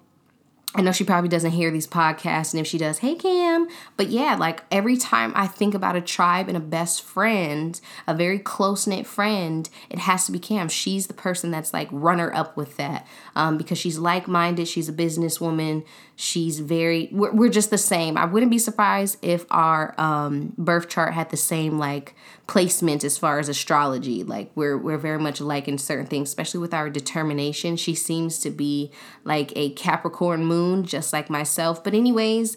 I 0.73 0.83
know 0.83 0.93
she 0.93 1.03
probably 1.03 1.29
doesn't 1.29 1.51
hear 1.51 1.73
these 1.73 1.89
podcasts, 1.89 2.53
and 2.53 2.61
if 2.61 2.67
she 2.69 2.79
does, 2.79 2.99
hey 2.99 3.17
Cam. 3.17 3.67
But 3.97 4.11
yeah, 4.11 4.37
like 4.37 4.63
every 4.71 4.97
time 4.97 5.33
I 5.35 5.49
think 5.49 5.75
about 5.75 5.97
a 5.97 6.01
tribe 6.01 6.47
and 6.47 6.57
a 6.57 6.61
best 6.61 7.03
friend, 7.03 7.81
a 8.07 8.15
very 8.15 8.39
close 8.39 8.87
knit 8.87 9.05
friend, 9.05 9.69
it 9.89 9.99
has 9.99 10.27
to 10.27 10.33
be 10.33 10.39
Cam. 10.39 10.69
She's 10.69 11.09
the 11.09 11.15
person 11.15 11.51
that's 11.51 11.73
like 11.73 11.89
runner 11.91 12.33
up 12.33 12.57
with 12.57 12.77
that 12.77 13.05
um, 13.35 13.59
because 13.59 13.79
she's 13.79 13.99
like 13.99 14.29
minded. 14.29 14.69
She's 14.69 14.89
a 14.89 14.93
businesswoman. 14.93 15.85
She's 16.15 16.61
very, 16.61 17.09
we're, 17.11 17.33
we're 17.33 17.49
just 17.49 17.71
the 17.71 17.79
same. 17.79 18.17
I 18.17 18.27
wouldn't 18.27 18.53
be 18.53 18.59
surprised 18.61 19.19
if 19.23 19.47
our 19.51 19.97
um, 19.99 20.53
birth 20.57 20.89
chart 20.89 21.15
had 21.15 21.31
the 21.31 21.37
same 21.37 21.81
like 21.81 22.15
placement 22.51 23.05
as 23.05 23.17
far 23.17 23.39
as 23.39 23.49
astrology. 23.49 24.25
Like 24.25 24.51
we're 24.57 24.77
we're 24.77 24.99
very 24.99 25.21
much 25.21 25.39
alike 25.39 25.69
in 25.69 25.79
certain 25.79 26.07
things, 26.07 26.31
especially 26.31 26.59
with 26.59 26.75
our 26.75 26.91
determination. 26.91 27.77
She 27.77 27.95
seems 27.95 28.41
to 28.41 28.51
be 28.51 28.91
like 29.23 29.53
a 29.55 29.71
Capricorn 29.71 30.45
moon, 30.45 30.85
just 30.85 31.13
like 31.13 31.31
myself. 31.31 31.85
But 31.85 31.95
anyways, 31.95 32.57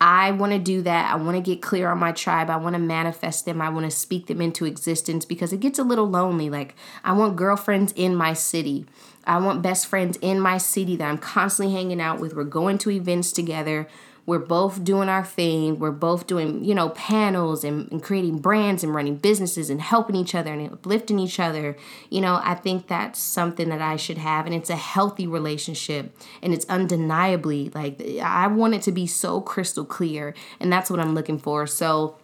I 0.00 0.30
want 0.30 0.52
to 0.52 0.58
do 0.58 0.80
that. 0.82 1.12
I 1.12 1.16
want 1.16 1.36
to 1.36 1.42
get 1.42 1.60
clear 1.60 1.90
on 1.90 1.98
my 1.98 2.12
tribe. 2.12 2.48
I 2.48 2.56
want 2.56 2.72
to 2.72 2.78
manifest 2.80 3.44
them. 3.44 3.60
I 3.60 3.68
want 3.68 3.84
to 3.84 3.90
speak 3.90 4.28
them 4.28 4.40
into 4.40 4.64
existence 4.64 5.26
because 5.26 5.52
it 5.52 5.60
gets 5.60 5.78
a 5.78 5.84
little 5.84 6.08
lonely. 6.08 6.48
Like, 6.48 6.74
I 7.04 7.12
want 7.12 7.36
girlfriends 7.36 7.92
in 7.92 8.16
my 8.16 8.32
city. 8.32 8.86
I 9.26 9.38
want 9.38 9.60
best 9.60 9.86
friends 9.86 10.16
in 10.22 10.40
my 10.40 10.56
city 10.56 10.96
that 10.96 11.08
I'm 11.08 11.18
constantly 11.18 11.74
hanging 11.74 12.00
out 12.00 12.18
with. 12.18 12.34
We're 12.34 12.44
going 12.44 12.78
to 12.78 12.90
events 12.90 13.30
together. 13.30 13.88
We're 14.26 14.38
both 14.38 14.84
doing 14.84 15.08
our 15.08 15.24
thing. 15.24 15.78
We're 15.78 15.90
both 15.90 16.26
doing, 16.26 16.64
you 16.64 16.74
know, 16.74 16.90
panels 16.90 17.62
and, 17.62 17.90
and 17.92 18.02
creating 18.02 18.38
brands 18.38 18.82
and 18.82 18.94
running 18.94 19.16
businesses 19.16 19.68
and 19.68 19.82
helping 19.82 20.16
each 20.16 20.34
other 20.34 20.52
and 20.52 20.72
uplifting 20.72 21.18
each 21.18 21.38
other. 21.38 21.76
You 22.08 22.22
know, 22.22 22.40
I 22.42 22.54
think 22.54 22.88
that's 22.88 23.18
something 23.18 23.68
that 23.68 23.82
I 23.82 23.96
should 23.96 24.18
have. 24.18 24.46
And 24.46 24.54
it's 24.54 24.70
a 24.70 24.76
healthy 24.76 25.26
relationship. 25.26 26.16
And 26.42 26.54
it's 26.54 26.64
undeniably 26.66 27.70
like, 27.74 28.00
I 28.22 28.46
want 28.46 28.74
it 28.74 28.82
to 28.82 28.92
be 28.92 29.06
so 29.06 29.40
crystal 29.40 29.84
clear. 29.84 30.34
And 30.58 30.72
that's 30.72 30.90
what 30.90 31.00
I'm 31.00 31.14
looking 31.14 31.38
for. 31.38 31.66
So, 31.66 32.16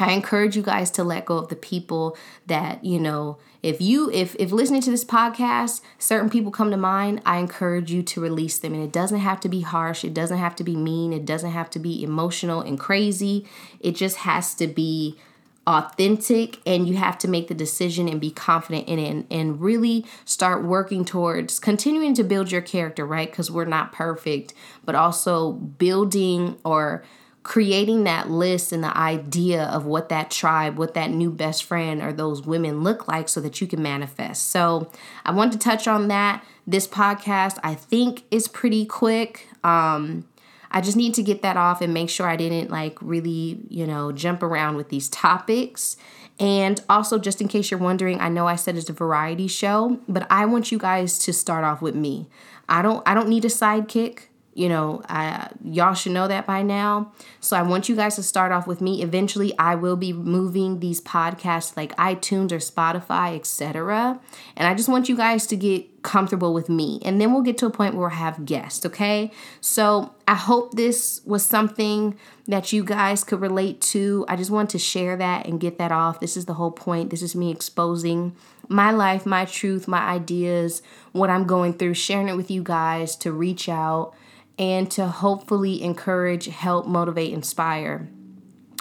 I 0.00 0.12
encourage 0.12 0.56
you 0.56 0.62
guys 0.62 0.90
to 0.92 1.04
let 1.04 1.24
go 1.24 1.38
of 1.38 1.48
the 1.48 1.56
people 1.56 2.16
that, 2.46 2.84
you 2.84 2.98
know, 2.98 3.38
if 3.62 3.80
you 3.80 4.10
if 4.10 4.34
if 4.38 4.52
listening 4.52 4.80
to 4.82 4.90
this 4.90 5.04
podcast, 5.04 5.82
certain 5.98 6.30
people 6.30 6.50
come 6.50 6.70
to 6.70 6.76
mind, 6.76 7.20
I 7.26 7.38
encourage 7.38 7.92
you 7.92 8.02
to 8.04 8.20
release 8.20 8.58
them 8.58 8.74
and 8.74 8.82
it 8.82 8.92
doesn't 8.92 9.20
have 9.20 9.40
to 9.40 9.48
be 9.48 9.60
harsh, 9.60 10.04
it 10.04 10.14
doesn't 10.14 10.38
have 10.38 10.56
to 10.56 10.64
be 10.64 10.76
mean, 10.76 11.12
it 11.12 11.26
doesn't 11.26 11.50
have 11.50 11.70
to 11.70 11.78
be 11.78 12.02
emotional 12.02 12.60
and 12.62 12.78
crazy. 12.78 13.46
It 13.80 13.96
just 13.96 14.18
has 14.18 14.54
to 14.54 14.66
be 14.66 15.18
authentic 15.66 16.58
and 16.66 16.88
you 16.88 16.96
have 16.96 17.18
to 17.18 17.28
make 17.28 17.48
the 17.48 17.54
decision 17.54 18.08
and 18.08 18.20
be 18.20 18.30
confident 18.30 18.88
in 18.88 18.98
it 18.98 19.10
and, 19.10 19.26
and 19.30 19.60
really 19.60 20.06
start 20.24 20.64
working 20.64 21.04
towards 21.04 21.60
continuing 21.60 22.14
to 22.14 22.24
build 22.24 22.50
your 22.50 22.62
character, 22.62 23.06
right? 23.06 23.30
Because 23.30 23.50
we're 23.50 23.66
not 23.66 23.92
perfect, 23.92 24.54
but 24.84 24.94
also 24.94 25.52
building 25.52 26.58
or 26.64 27.04
creating 27.42 28.04
that 28.04 28.30
list 28.30 28.70
and 28.72 28.84
the 28.84 28.96
idea 28.96 29.64
of 29.64 29.86
what 29.86 30.08
that 30.10 30.30
tribe, 30.30 30.76
what 30.76 30.94
that 30.94 31.10
new 31.10 31.30
best 31.30 31.64
friend 31.64 32.02
or 32.02 32.12
those 32.12 32.42
women 32.42 32.82
look 32.82 33.08
like 33.08 33.28
so 33.28 33.40
that 33.40 33.60
you 33.60 33.66
can 33.66 33.82
manifest. 33.82 34.48
So, 34.48 34.90
I 35.24 35.32
want 35.32 35.52
to 35.52 35.58
touch 35.58 35.88
on 35.88 36.08
that. 36.08 36.44
This 36.66 36.86
podcast, 36.86 37.58
I 37.62 37.74
think, 37.74 38.24
is 38.30 38.46
pretty 38.46 38.84
quick. 38.84 39.48
Um, 39.64 40.26
I 40.70 40.80
just 40.80 40.96
need 40.96 41.14
to 41.14 41.22
get 41.22 41.42
that 41.42 41.56
off 41.56 41.80
and 41.80 41.92
make 41.92 42.10
sure 42.10 42.28
I 42.28 42.36
didn't 42.36 42.70
like 42.70 42.96
really, 43.00 43.60
you 43.68 43.86
know, 43.86 44.12
jump 44.12 44.42
around 44.42 44.76
with 44.76 44.88
these 44.88 45.08
topics. 45.08 45.96
And 46.38 46.80
also, 46.88 47.18
just 47.18 47.40
in 47.40 47.48
case 47.48 47.70
you're 47.70 47.80
wondering, 47.80 48.20
I 48.20 48.28
know 48.28 48.46
I 48.46 48.56
said 48.56 48.76
it's 48.76 48.88
a 48.88 48.94
variety 48.94 49.46
show, 49.46 49.98
but 50.08 50.26
I 50.30 50.46
want 50.46 50.72
you 50.72 50.78
guys 50.78 51.18
to 51.20 51.32
start 51.32 51.64
off 51.64 51.82
with 51.82 51.94
me. 51.94 52.28
I 52.68 52.82
don't 52.82 53.02
I 53.06 53.14
don't 53.14 53.28
need 53.28 53.44
a 53.44 53.48
sidekick 53.48 54.29
you 54.54 54.68
know 54.68 55.02
I, 55.08 55.50
y'all 55.62 55.94
should 55.94 56.12
know 56.12 56.28
that 56.28 56.46
by 56.46 56.62
now. 56.62 57.12
So 57.40 57.56
i 57.56 57.62
want 57.62 57.88
you 57.88 57.96
guys 57.96 58.16
to 58.16 58.22
start 58.22 58.52
off 58.52 58.66
with 58.66 58.80
me. 58.80 59.02
Eventually 59.02 59.56
i 59.58 59.74
will 59.74 59.96
be 59.96 60.12
moving 60.12 60.80
these 60.80 61.00
podcasts 61.00 61.76
like 61.76 61.94
itunes 61.96 62.52
or 62.52 62.56
spotify 62.56 63.36
etc 63.36 64.20
and 64.56 64.66
i 64.66 64.74
just 64.74 64.88
want 64.88 65.08
you 65.08 65.16
guys 65.16 65.46
to 65.48 65.56
get 65.56 65.86
comfortable 66.02 66.54
with 66.54 66.70
me. 66.70 66.98
And 67.04 67.20
then 67.20 67.30
we'll 67.30 67.42
get 67.42 67.58
to 67.58 67.66
a 67.66 67.70
point 67.70 67.94
where 67.94 68.08
we 68.08 68.14
have 68.14 68.44
guests 68.44 68.84
okay? 68.86 69.30
So 69.60 70.14
i 70.26 70.34
hope 70.34 70.74
this 70.74 71.20
was 71.24 71.44
something 71.44 72.16
that 72.48 72.72
you 72.72 72.84
guys 72.84 73.22
could 73.22 73.40
relate 73.40 73.80
to. 73.80 74.24
I 74.28 74.36
just 74.36 74.50
want 74.50 74.70
to 74.70 74.78
share 74.78 75.16
that 75.16 75.46
and 75.46 75.60
get 75.60 75.78
that 75.78 75.92
off. 75.92 76.20
This 76.20 76.36
is 76.36 76.46
the 76.46 76.54
whole 76.54 76.72
point. 76.72 77.10
This 77.10 77.22
is 77.22 77.36
me 77.36 77.50
exposing 77.50 78.34
my 78.70 78.92
life 78.92 79.26
my 79.26 79.44
truth 79.44 79.88
my 79.88 79.98
ideas 79.98 80.80
what 81.10 81.28
i'm 81.28 81.44
going 81.44 81.74
through 81.74 81.92
sharing 81.92 82.28
it 82.28 82.36
with 82.36 82.50
you 82.52 82.62
guys 82.62 83.16
to 83.16 83.32
reach 83.32 83.68
out 83.68 84.14
and 84.60 84.90
to 84.90 85.06
hopefully 85.06 85.82
encourage, 85.82 86.44
help, 86.46 86.86
motivate, 86.86 87.32
inspire. 87.32 88.06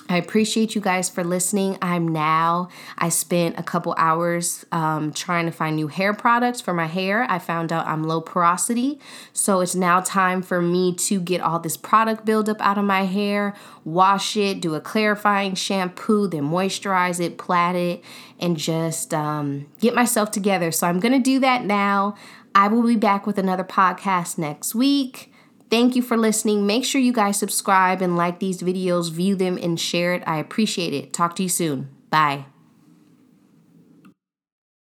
I 0.09 0.17
appreciate 0.17 0.73
you 0.73 0.81
guys 0.81 1.07
for 1.07 1.23
listening. 1.23 1.77
I'm 1.83 2.07
now, 2.07 2.69
I 2.97 3.09
spent 3.09 3.59
a 3.59 3.63
couple 3.63 3.93
hours 3.95 4.65
um, 4.71 5.13
trying 5.13 5.45
to 5.45 5.51
find 5.51 5.75
new 5.75 5.87
hair 5.87 6.15
products 6.15 6.59
for 6.59 6.73
my 6.73 6.87
hair. 6.87 7.27
I 7.29 7.37
found 7.37 7.71
out 7.71 7.85
I'm 7.85 8.03
low 8.03 8.19
porosity. 8.19 8.99
So 9.33 9.61
it's 9.61 9.75
now 9.75 10.01
time 10.01 10.41
for 10.41 10.61
me 10.61 10.95
to 10.95 11.21
get 11.21 11.41
all 11.41 11.59
this 11.59 11.77
product 11.77 12.25
buildup 12.25 12.59
out 12.59 12.79
of 12.79 12.85
my 12.85 13.03
hair, 13.03 13.55
wash 13.85 14.35
it, 14.35 14.61
do 14.61 14.73
a 14.73 14.81
clarifying 14.81 15.53
shampoo, 15.53 16.27
then 16.27 16.43
moisturize 16.43 17.23
it, 17.23 17.37
plait 17.37 17.75
it, 17.75 18.03
and 18.39 18.57
just 18.57 19.13
um, 19.13 19.67
get 19.79 19.93
myself 19.93 20.31
together. 20.31 20.71
So 20.71 20.87
I'm 20.87 20.99
going 20.99 21.13
to 21.13 21.19
do 21.19 21.39
that 21.39 21.63
now. 21.63 22.15
I 22.55 22.67
will 22.67 22.83
be 22.83 22.95
back 22.95 23.27
with 23.27 23.37
another 23.37 23.63
podcast 23.63 24.39
next 24.39 24.73
week. 24.73 25.31
Thank 25.69 25.95
you 25.95 26.01
for 26.01 26.17
listening. 26.17 26.65
Make 26.65 26.83
sure 26.83 26.99
you 26.99 27.13
guys 27.13 27.37
subscribe 27.37 28.01
and 28.01 28.17
like 28.17 28.39
these 28.39 28.61
videos, 28.61 29.11
view 29.11 29.35
them, 29.35 29.57
and 29.57 29.79
share 29.79 30.13
it. 30.13 30.23
I 30.25 30.37
appreciate 30.37 30.93
it. 30.93 31.13
Talk 31.13 31.35
to 31.35 31.43
you 31.43 31.49
soon. 31.49 31.89
Bye. 32.09 32.45